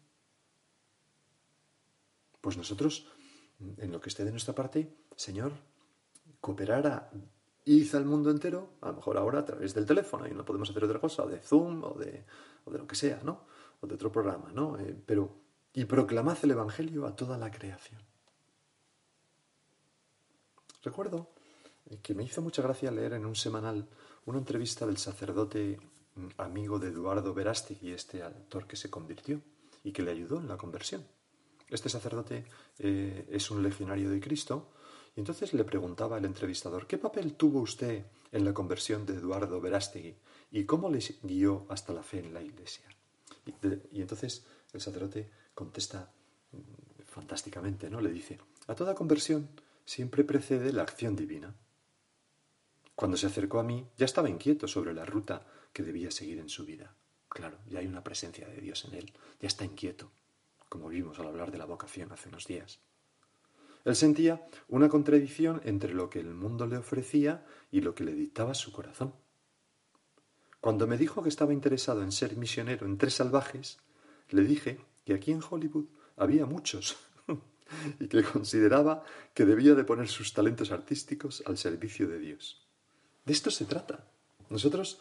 Pues 2.40 2.56
nosotros, 2.56 3.06
en 3.58 3.92
lo 3.92 4.00
que 4.00 4.08
esté 4.08 4.24
de 4.24 4.30
nuestra 4.30 4.54
parte, 4.54 4.96
Señor, 5.14 5.52
cooperar 6.40 6.86
a 6.86 7.10
ir 7.64 7.96
al 7.96 8.06
mundo 8.06 8.30
entero, 8.30 8.74
a 8.80 8.88
lo 8.88 8.94
mejor 8.94 9.18
ahora 9.18 9.40
a 9.40 9.44
través 9.44 9.74
del 9.74 9.86
teléfono, 9.86 10.26
y 10.26 10.32
no 10.32 10.44
podemos 10.44 10.70
hacer 10.70 10.84
otra 10.84 11.00
cosa, 11.00 11.24
o 11.24 11.28
de 11.28 11.38
Zoom, 11.38 11.84
o 11.84 11.94
de, 11.94 12.24
o 12.64 12.70
de 12.70 12.78
lo 12.78 12.86
que 12.86 12.96
sea, 12.96 13.20
¿no? 13.22 13.44
O 13.80 13.86
de 13.86 13.94
otro 13.94 14.10
programa, 14.10 14.50
¿no? 14.52 14.78
Eh, 14.78 14.96
pero, 15.04 15.36
y 15.74 15.84
proclamad 15.84 16.38
el 16.42 16.52
Evangelio 16.52 17.06
a 17.06 17.14
toda 17.14 17.36
la 17.36 17.50
creación. 17.50 18.09
Recuerdo 20.82 21.28
que 22.02 22.14
me 22.14 22.24
hizo 22.24 22.40
mucha 22.42 22.62
gracia 22.62 22.90
leer 22.90 23.14
en 23.14 23.26
un 23.26 23.36
semanal 23.36 23.86
una 24.26 24.38
entrevista 24.38 24.86
del 24.86 24.96
sacerdote 24.96 25.78
mm, 26.14 26.28
amigo 26.38 26.78
de 26.78 26.88
Eduardo 26.88 27.34
Verástegui, 27.34 27.92
este 27.92 28.22
actor 28.22 28.66
que 28.66 28.76
se 28.76 28.90
convirtió 28.90 29.40
y 29.84 29.92
que 29.92 30.02
le 30.02 30.10
ayudó 30.10 30.38
en 30.38 30.48
la 30.48 30.56
conversión. 30.56 31.04
Este 31.68 31.88
sacerdote 31.88 32.44
eh, 32.78 33.28
es 33.30 33.50
un 33.50 33.62
legionario 33.62 34.10
de 34.10 34.20
Cristo 34.20 34.72
Y 35.16 35.20
entonces 35.20 35.54
le 35.54 35.64
preguntaba 35.64 36.18
el 36.18 36.24
entrevistador, 36.24 36.86
¿qué 36.86 36.98
papel 36.98 37.34
tuvo 37.34 37.60
usted 37.60 38.04
en 38.32 38.44
la 38.44 38.54
conversión 38.54 39.06
de 39.06 39.14
Eduardo 39.14 39.60
Verástegui 39.60 40.16
y 40.52 40.64
cómo 40.64 40.88
le 40.88 41.00
guió 41.22 41.66
hasta 41.68 41.92
la 41.92 42.02
fe 42.02 42.20
en 42.20 42.32
la 42.32 42.42
Iglesia? 42.42 42.84
Y, 43.46 44.00
entonces 44.00 44.46
el 44.72 44.80
sacerdote 44.80 45.30
contesta 45.54 46.10
mm, 46.52 47.02
fantásticamente, 47.06 47.90
¿no? 47.90 48.00
Le 48.00 48.10
dice, 48.10 48.38
a 48.66 48.74
toda 48.74 48.94
conversión 48.94 49.48
siempre 49.84 50.24
precede 50.24 50.72
la 50.72 50.82
acción 50.82 51.16
divina. 51.16 51.54
Cuando 52.94 53.16
se 53.16 53.26
acercó 53.26 53.58
a 53.58 53.62
mí, 53.62 53.86
ya 53.96 54.04
estaba 54.04 54.28
inquieto 54.28 54.68
sobre 54.68 54.92
la 54.92 55.04
ruta 55.04 55.46
que 55.72 55.82
debía 55.82 56.10
seguir 56.10 56.38
en 56.38 56.48
su 56.48 56.64
vida. 56.64 56.94
Claro, 57.28 57.58
ya 57.68 57.78
hay 57.78 57.86
una 57.86 58.04
presencia 58.04 58.46
de 58.48 58.60
Dios 58.60 58.84
en 58.84 58.94
él, 58.94 59.12
ya 59.40 59.46
está 59.46 59.64
inquieto, 59.64 60.10
como 60.68 60.88
vimos 60.88 61.18
al 61.18 61.28
hablar 61.28 61.50
de 61.50 61.58
la 61.58 61.64
vocación 61.64 62.12
hace 62.12 62.28
unos 62.28 62.46
días. 62.46 62.80
Él 63.84 63.96
sentía 63.96 64.46
una 64.68 64.88
contradicción 64.88 65.62
entre 65.64 65.94
lo 65.94 66.10
que 66.10 66.20
el 66.20 66.34
mundo 66.34 66.66
le 66.66 66.76
ofrecía 66.76 67.46
y 67.70 67.80
lo 67.80 67.94
que 67.94 68.04
le 68.04 68.12
dictaba 68.12 68.54
su 68.54 68.72
corazón. 68.72 69.14
Cuando 70.60 70.86
me 70.86 70.98
dijo 70.98 71.22
que 71.22 71.30
estaba 71.30 71.54
interesado 71.54 72.02
en 72.02 72.12
ser 72.12 72.36
misionero 72.36 72.84
en 72.84 72.98
tres 72.98 73.14
salvajes, 73.14 73.78
le 74.28 74.42
dije 74.42 74.78
que 75.06 75.14
aquí 75.14 75.32
en 75.32 75.40
Hollywood 75.48 75.86
había 76.16 76.44
muchos 76.44 76.98
y 77.98 78.08
que 78.08 78.22
consideraba 78.22 79.04
que 79.34 79.44
debía 79.44 79.74
de 79.74 79.84
poner 79.84 80.08
sus 80.08 80.32
talentos 80.32 80.70
artísticos 80.70 81.42
al 81.46 81.58
servicio 81.58 82.08
de 82.08 82.18
Dios. 82.18 82.66
De 83.24 83.32
esto 83.32 83.50
se 83.50 83.64
trata. 83.64 84.06
Nosotros 84.48 84.98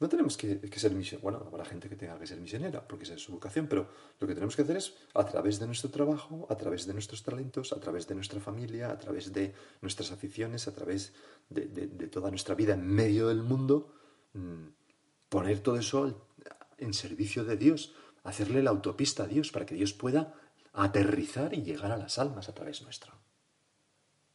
no 0.00 0.08
tenemos 0.08 0.36
que, 0.36 0.60
ser 0.76 0.92
misioneros. 0.92 1.22
Bueno, 1.22 1.42
habrá 1.46 1.64
gente 1.64 1.88
que 1.88 1.96
tenga 1.96 2.18
que 2.18 2.26
ser 2.26 2.40
misionera, 2.40 2.86
porque 2.86 3.04
esa 3.04 3.14
es 3.14 3.22
su 3.22 3.32
vocación, 3.32 3.66
pero 3.66 3.88
lo 4.20 4.26
que 4.26 4.34
tenemos 4.34 4.56
que 4.56 4.62
hacer 4.62 4.76
es, 4.76 4.94
a 5.14 5.24
través 5.24 5.58
de 5.58 5.66
nuestro 5.66 5.90
trabajo, 5.90 6.46
a 6.50 6.56
través 6.56 6.86
de 6.86 6.92
nuestros 6.92 7.22
talentos, 7.22 7.72
a 7.72 7.80
través 7.80 8.06
de 8.06 8.14
nuestra 8.14 8.40
familia, 8.40 8.90
a 8.90 8.98
través 8.98 9.32
de 9.32 9.54
nuestras 9.80 10.12
aficiones, 10.12 10.68
a 10.68 10.74
través 10.74 11.12
de, 11.50 11.66
toda 12.08 12.30
nuestra 12.30 12.54
vida 12.54 12.74
en 12.74 12.86
medio 12.86 13.28
del 13.28 13.42
mundo, 13.42 13.92
mm, 14.34 14.66
poner 15.28 15.60
todo 15.60 15.76
eso 15.76 16.26
en 16.78 16.94
servicio 16.94 17.44
de 17.44 17.56
Dios, 17.56 17.94
hacerle 18.24 18.62
la 18.62 18.70
autopista 18.70 19.24
a 19.24 19.26
Dios 19.26 19.50
para 19.50 19.66
que 19.66 19.74
Dios 19.74 19.92
pueda 19.92 20.34
aterrizar 20.72 21.54
y 21.54 21.62
llegar 21.62 21.92
a 21.92 21.96
las 21.96 22.18
almas 22.18 22.48
a 22.48 22.54
través 22.54 22.82
nuestro. 22.82 23.14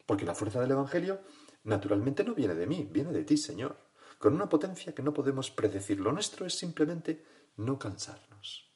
Porque 0.06 0.26
la 0.26 0.36
fuerza 0.36 0.62
del 0.62 0.72
Evangelio, 0.72 1.22
naturalmente, 1.64 2.24
no 2.24 2.34
viene 2.34 2.56
de 2.56 2.68
mí, 2.68 2.88
viene 2.90 3.12
de 3.12 3.24
ti, 3.24 3.38
Señor 3.38 3.88
con 4.18 4.34
una 4.34 4.50
potencia 4.50 4.94
que 4.96 5.04
no 5.04 5.14
podemos 5.14 5.52
predecir. 5.52 6.00
Lo 6.00 6.12
nuestro 6.12 6.46
es 6.46 6.58
simplemente 6.58 7.24
no 7.58 7.78
cansarnos. 7.78 8.72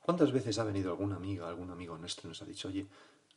¿Cuántas 0.00 0.32
veces 0.32 0.58
ha 0.58 0.64
venido 0.64 0.90
alguna 0.90 1.16
amiga, 1.16 1.48
algún 1.48 1.70
amigo 1.70 1.96
nuestro 1.96 2.26
y 2.26 2.30
nos 2.30 2.42
ha 2.42 2.46
dicho, 2.46 2.68
oye, 2.68 2.88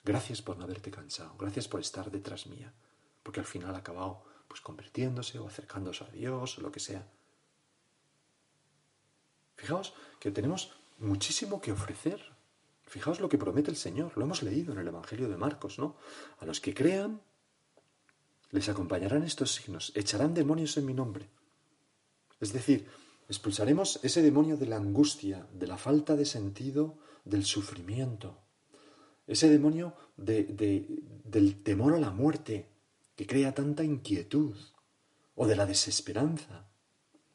gracias 0.03 0.41
por 0.41 0.57
no 0.57 0.63
haberte 0.63 0.89
cansado, 0.89 1.35
gracias 1.37 1.67
por 1.67 1.79
estar 1.79 2.09
detrás 2.09 2.47
mía, 2.47 2.73
porque 3.21 3.41
al 3.41 3.45
final 3.45 3.75
ha 3.75 3.79
acabado 3.79 4.23
pues 4.47 4.61
convirtiéndose 4.61 5.39
o 5.39 5.47
acercándose 5.47 6.03
a 6.03 6.07
Dios 6.07 6.57
o 6.57 6.61
lo 6.61 6.71
que 6.71 6.79
sea. 6.79 7.07
Fijaos 9.55 9.93
que 10.19 10.31
tenemos 10.31 10.73
muchísimo 11.03 11.61
que 11.61 11.71
ofrecer. 11.71 12.21
Fijaos 12.85 13.19
lo 13.19 13.29
que 13.29 13.37
promete 13.37 13.71
el 13.71 13.77
Señor, 13.77 14.17
lo 14.17 14.23
hemos 14.23 14.43
leído 14.43 14.73
en 14.73 14.79
el 14.79 14.87
Evangelio 14.87 15.29
de 15.29 15.37
Marcos, 15.37 15.79
¿no? 15.79 15.95
A 16.39 16.45
los 16.45 16.59
que 16.59 16.73
crean 16.73 17.21
les 18.51 18.69
acompañarán 18.69 19.23
estos 19.23 19.51
signos, 19.55 19.91
echarán 19.95 20.35
demonios 20.35 20.77
en 20.77 20.85
mi 20.85 20.93
nombre. 20.93 21.27
Es 22.39 22.53
decir, 22.53 22.87
expulsaremos 23.27 23.99
ese 24.03 24.21
demonio 24.21 24.57
de 24.57 24.67
la 24.67 24.75
angustia, 24.75 25.47
de 25.53 25.65
la 25.65 25.77
falta 25.77 26.15
de 26.15 26.25
sentido, 26.25 26.99
del 27.25 27.45
sufrimiento, 27.45 28.37
ese 29.25 29.49
demonio 29.49 29.95
del 30.17 31.63
temor 31.63 31.95
a 31.95 31.99
la 31.99 32.11
muerte 32.11 32.69
que 33.15 33.25
crea 33.25 33.55
tanta 33.55 33.83
inquietud, 33.83 34.55
o 35.35 35.47
de 35.47 35.55
la 35.55 35.65
desesperanza. 35.65 36.67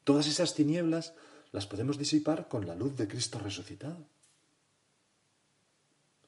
Todas 0.05 0.27
esas 0.27 0.55
tinieblas 0.55 1.13
las 1.51 1.67
podemos 1.67 1.97
disipar 1.97 2.47
con 2.47 2.65
la 2.67 2.75
luz 2.75 2.95
de 2.97 3.07
Cristo 3.07 3.39
resucitado. 3.39 4.05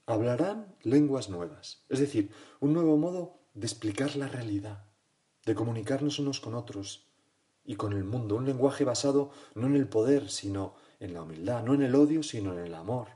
Hablarán 0.06 0.76
lenguas 0.82 1.30
nuevas, 1.30 1.84
es 1.90 2.00
decir, 2.00 2.32
un 2.60 2.74
nuevo 2.74 2.98
modo 2.98 3.40
de 3.54 3.68
explicar 3.68 4.16
la 4.16 4.28
realidad, 4.28 4.86
de 5.46 5.56
comunicarnos 5.56 6.20
unos 6.20 6.40
con 6.40 6.56
otros 6.56 7.08
y 7.64 7.76
con 7.76 7.94
el 7.94 8.04
mundo, 8.04 8.36
un 8.36 8.46
lenguaje 8.46 8.84
basado 8.84 9.32
no 9.56 9.68
en 9.68 9.76
el 9.76 9.88
poder, 9.88 10.30
sino 10.30 10.76
en 11.00 11.14
la 11.14 11.22
humildad, 11.22 11.64
no 11.64 11.74
en 11.74 11.84
el 11.84 11.96
odio, 11.96 12.24
sino 12.24 12.54
en 12.54 12.60
el 12.66 12.74
amor, 12.74 13.10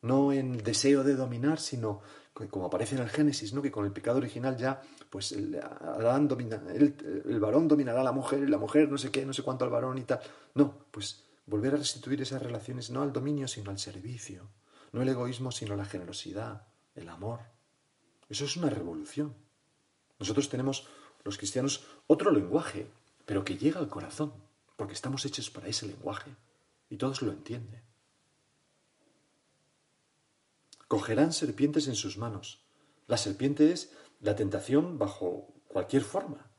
no 0.00 0.32
en 0.32 0.54
el 0.54 0.62
deseo 0.62 1.04
de 1.04 1.14
dominar, 1.14 1.58
sino 1.60 2.00
como 2.32 2.66
aparece 2.66 2.96
en 2.96 3.02
el 3.02 3.08
Génesis, 3.08 3.52
¿no? 3.52 3.60
que 3.60 3.70
con 3.70 3.84
el 3.84 3.92
pecado 3.92 4.18
original 4.18 4.56
ya, 4.56 4.80
pues 5.10 5.32
el, 5.32 5.54
el, 5.54 7.40
varón 7.40 7.68
dominará 7.68 8.00
a 8.00 8.04
la 8.04 8.12
mujer 8.12 8.42
y 8.42 8.46
la 8.46 8.58
mujer 8.58 8.90
no 8.90 8.96
sé 8.98 9.10
qué, 9.10 9.26
no 9.26 9.32
sé 9.32 9.42
cuánto 9.42 9.64
al 9.64 9.70
varón 9.70 9.98
y 9.98 10.02
tal. 10.02 10.20
No, 10.54 10.86
pues 10.90 11.24
volver 11.46 11.74
a 11.74 11.76
restituir 11.76 12.22
esas 12.22 12.42
relaciones 12.42 12.90
no 12.90 13.02
al 13.02 13.12
dominio, 13.12 13.48
sino 13.48 13.70
al 13.70 13.78
servicio, 13.78 14.48
no 14.92 15.02
el 15.02 15.08
egoísmo, 15.08 15.52
sino 15.52 15.76
la 15.76 15.84
generosidad, 15.84 16.66
el 16.94 17.08
amor. 17.08 17.40
Eso 18.28 18.46
es 18.46 18.56
una 18.56 18.70
revolución. 18.70 19.34
Nosotros 20.18 20.48
tenemos, 20.48 20.88
los 21.24 21.36
cristianos, 21.36 21.84
otro 22.06 22.30
lenguaje, 22.30 22.86
pero 23.26 23.44
que 23.44 23.58
llega 23.58 23.80
al 23.80 23.88
corazón, 23.88 24.32
porque 24.76 24.94
estamos 24.94 25.24
hechos 25.26 25.50
para 25.50 25.68
ese 25.68 25.86
lenguaje 25.86 26.34
y 26.88 26.96
todos 26.96 27.22
lo 27.22 27.32
entienden. 27.32 27.82
Cogerán 30.92 31.32
serpientes 31.32 31.88
en 31.88 31.94
sus 31.94 32.18
manos. 32.18 32.66
La 33.06 33.16
serpiente 33.16 33.72
es 33.72 33.94
la 34.20 34.36
tentación 34.36 34.98
bajo 34.98 35.54
cualquier 35.66 36.02
forma. 36.02 36.50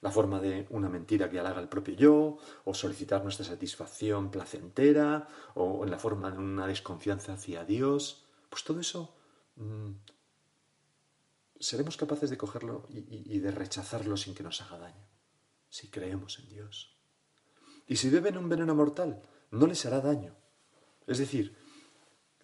La 0.00 0.10
forma 0.10 0.40
de 0.40 0.66
una 0.70 0.88
mentira 0.88 1.28
que 1.28 1.38
halaga 1.38 1.60
el 1.60 1.68
propio 1.68 1.94
yo, 1.94 2.38
o 2.64 2.72
solicitar 2.72 3.22
nuestra 3.22 3.44
satisfacción 3.44 4.30
placentera, 4.30 5.28
o 5.54 5.84
en 5.84 5.90
la 5.90 5.98
forma 5.98 6.30
de 6.30 6.38
una 6.38 6.66
desconfianza 6.66 7.34
hacia 7.34 7.66
Dios. 7.66 8.24
Pues 8.48 8.64
todo 8.64 8.80
eso 8.80 9.14
mm, 9.56 9.90
seremos 11.58 11.98
capaces 11.98 12.30
de 12.30 12.38
cogerlo 12.38 12.86
y, 12.88 13.40
de 13.40 13.50
rechazarlo 13.50 14.16
sin 14.16 14.34
que 14.34 14.42
nos 14.42 14.62
haga 14.62 14.78
daño, 14.78 15.06
si 15.68 15.90
creemos 15.90 16.38
en 16.38 16.48
Dios. 16.48 16.96
Y 17.86 17.96
si 17.96 18.08
beben 18.08 18.38
un 18.38 18.48
veneno 18.48 18.74
mortal, 18.74 19.20
no 19.50 19.66
les 19.66 19.84
hará 19.84 20.00
daño. 20.00 20.34
Es 21.06 21.18
decir, 21.18 21.59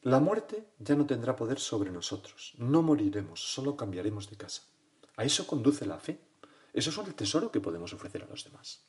la 0.03 0.21
muerte 0.21 0.67
ya 0.79 0.95
no 0.95 1.07
tendrá 1.07 1.35
poder 1.35 1.59
sobre 1.59 1.91
nosotros, 1.91 2.55
no 2.59 2.83
moriremos, 2.83 3.41
solo 3.41 3.77
cambiaremos 3.77 4.31
de 4.31 4.37
casa. 4.37 4.63
A 5.17 5.25
eso 5.25 5.47
conduce 5.47 5.87
la 5.87 5.99
fe. 5.99 6.21
Eso 6.73 6.91
es 6.91 6.99
el 6.99 7.15
tesoro 7.15 7.51
que 7.51 7.61
podemos 7.61 7.93
ofrecer 7.95 8.23
a 8.23 8.27
los 8.27 8.45
demás. 8.45 8.83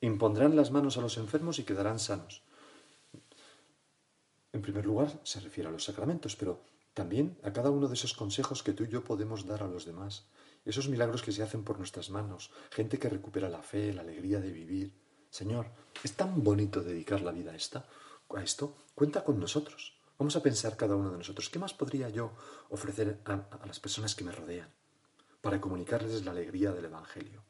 Impondrán 0.00 0.56
las 0.56 0.70
manos 0.70 0.96
a 0.96 1.00
los 1.00 1.16
enfermos 1.18 1.58
y 1.58 1.64
quedarán 1.64 1.98
sanos. 1.98 2.42
En 4.52 4.62
primer 4.62 4.86
lugar, 4.86 5.20
se 5.22 5.40
refiere 5.40 5.68
a 5.68 5.72
los 5.72 5.84
sacramentos, 5.84 6.34
pero 6.34 6.60
también 6.94 7.38
a 7.44 7.52
cada 7.52 7.70
uno 7.70 7.86
de 7.86 7.94
esos 7.94 8.14
consejos 8.14 8.62
que 8.62 8.72
tú 8.72 8.84
y 8.84 8.88
yo 8.88 9.04
podemos 9.04 9.46
dar 9.46 9.62
a 9.62 9.68
los 9.68 9.84
demás, 9.84 10.26
esos 10.64 10.88
milagros 10.88 11.22
que 11.22 11.32
se 11.32 11.42
hacen 11.42 11.62
por 11.62 11.78
nuestras 11.78 12.10
manos, 12.10 12.50
gente 12.70 12.98
que 12.98 13.08
recupera 13.08 13.48
la 13.48 13.62
fe, 13.62 13.92
la 13.92 14.02
alegría 14.02 14.40
de 14.40 14.50
vivir. 14.50 14.92
Señor, 15.30 15.66
es 16.02 16.14
tan 16.14 16.42
bonito 16.42 16.82
dedicar 16.82 17.20
la 17.20 17.30
vida 17.30 17.52
a, 17.52 17.56
esta, 17.56 17.86
a 18.36 18.42
esto. 18.42 18.76
Cuenta 18.94 19.24
con 19.24 19.38
nosotros. 19.38 19.98
Vamos 20.18 20.36
a 20.36 20.42
pensar 20.42 20.76
cada 20.76 20.96
uno 20.96 21.10
de 21.10 21.18
nosotros, 21.18 21.48
¿qué 21.48 21.60
más 21.60 21.74
podría 21.74 22.08
yo 22.08 22.32
ofrecer 22.70 23.20
a, 23.24 23.64
las 23.64 23.78
personas 23.78 24.16
que 24.16 24.24
me 24.24 24.32
rodean 24.32 24.68
para 25.40 25.60
comunicarles 25.60 26.24
la 26.24 26.32
alegría 26.32 26.72
del 26.72 26.86
Evangelio? 26.86 27.44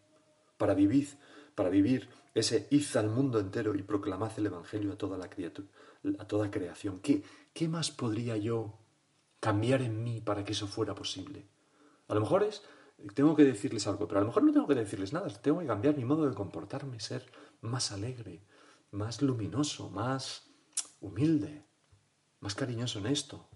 Para 0.59 0.75
vivir, 0.75 1.19
para 1.55 1.71
vivir 1.71 2.11
ese 2.35 2.67
id 2.71 2.97
al 2.97 3.09
mundo 3.09 3.41
entero 3.41 3.75
y 3.75 3.83
proclamad 3.83 4.33
el 4.37 4.47
Evangelio 4.47 4.93
a 4.93 4.99
toda 4.99 5.17
la 5.17 5.31
criatura, 5.31 5.69
a 6.19 6.27
toda 6.27 6.51
creación. 6.51 7.01
¿Qué, 7.01 7.23
qué 7.55 7.69
más 7.69 7.91
podría 7.91 8.37
yo 8.37 8.79
cambiar 9.41 9.83
en 9.83 10.03
mí 10.03 10.21
para 10.21 10.45
que 10.45 10.53
eso 10.53 10.67
fuera 10.67 10.95
posible. 10.95 11.47
A 12.09 12.15
lo 12.15 12.21
mejor 12.21 12.43
es, 12.43 12.63
tengo 13.15 13.37
que 13.37 13.45
decirles 13.45 13.87
algo, 13.87 14.09
pero 14.09 14.19
a 14.19 14.23
lo 14.23 14.29
mejor 14.29 14.43
no 14.43 14.53
tengo 14.53 14.67
que 14.67 14.75
decirles 14.75 15.13
nada, 15.13 15.29
tengo 15.29 15.61
que 15.61 15.67
cambiar 15.67 15.97
mi 15.97 16.05
modo 16.05 16.29
de 16.29 16.35
comportarme, 16.35 17.01
ser 17.01 17.31
más 17.61 17.93
alegre, 17.93 18.43
más 18.91 19.23
luminoso, 19.23 19.91
más 19.91 20.48
humilde, 21.01 21.65
más 22.41 22.55
cariñoso 22.55 22.99
en 22.99 23.07
esto. 23.07 23.49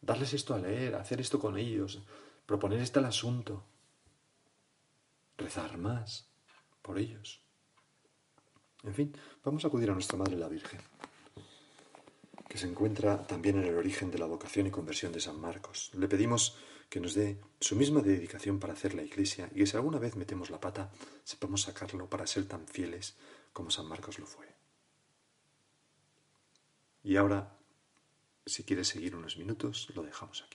Darles 0.00 0.34
esto 0.34 0.54
a 0.54 0.58
leer, 0.58 0.94
hacer 0.94 1.20
esto 1.20 1.38
con 1.38 1.56
ellos, 1.56 2.02
proponer 2.46 2.80
este 2.80 2.98
al 2.98 3.06
asunto, 3.06 3.64
rezar 5.36 5.78
más 5.78 6.28
por 6.82 6.98
ellos. 6.98 7.42
En 8.82 8.94
fin, 8.94 9.16
vamos 9.44 9.64
a 9.64 9.68
acudir 9.68 9.90
a 9.90 9.94
nuestra 9.94 10.18
Madre 10.18 10.36
la 10.36 10.48
Virgen 10.48 10.80
que 12.52 12.58
se 12.58 12.66
encuentra 12.66 13.26
también 13.26 13.56
en 13.56 13.64
el 13.64 13.78
origen 13.78 14.10
de 14.10 14.18
la 14.18 14.26
vocación 14.26 14.66
y 14.66 14.70
conversión 14.70 15.10
de 15.10 15.20
San 15.20 15.40
Marcos. 15.40 15.90
Le 15.94 16.06
pedimos 16.06 16.54
que 16.90 17.00
nos 17.00 17.14
dé 17.14 17.40
su 17.58 17.76
misma 17.76 18.02
dedicación 18.02 18.60
para 18.60 18.74
hacer 18.74 18.92
la 18.92 19.02
Iglesia 19.02 19.48
y 19.54 19.60
que 19.60 19.66
si 19.66 19.74
alguna 19.74 19.98
vez 19.98 20.16
metemos 20.16 20.50
la 20.50 20.60
pata, 20.60 20.92
sepamos 21.24 21.62
sacarlo 21.62 22.10
para 22.10 22.26
ser 22.26 22.46
tan 22.46 22.68
fieles 22.68 23.16
como 23.54 23.70
San 23.70 23.86
Marcos 23.88 24.18
lo 24.18 24.26
fue. 24.26 24.51
Y 27.02 27.16
ahora 27.16 27.58
si 28.46 28.64
quieres 28.64 28.88
seguir 28.88 29.14
unos 29.14 29.36
minutos, 29.36 29.88
lo 29.94 30.02
dejamos 30.02 30.42
aquí. 30.42 30.51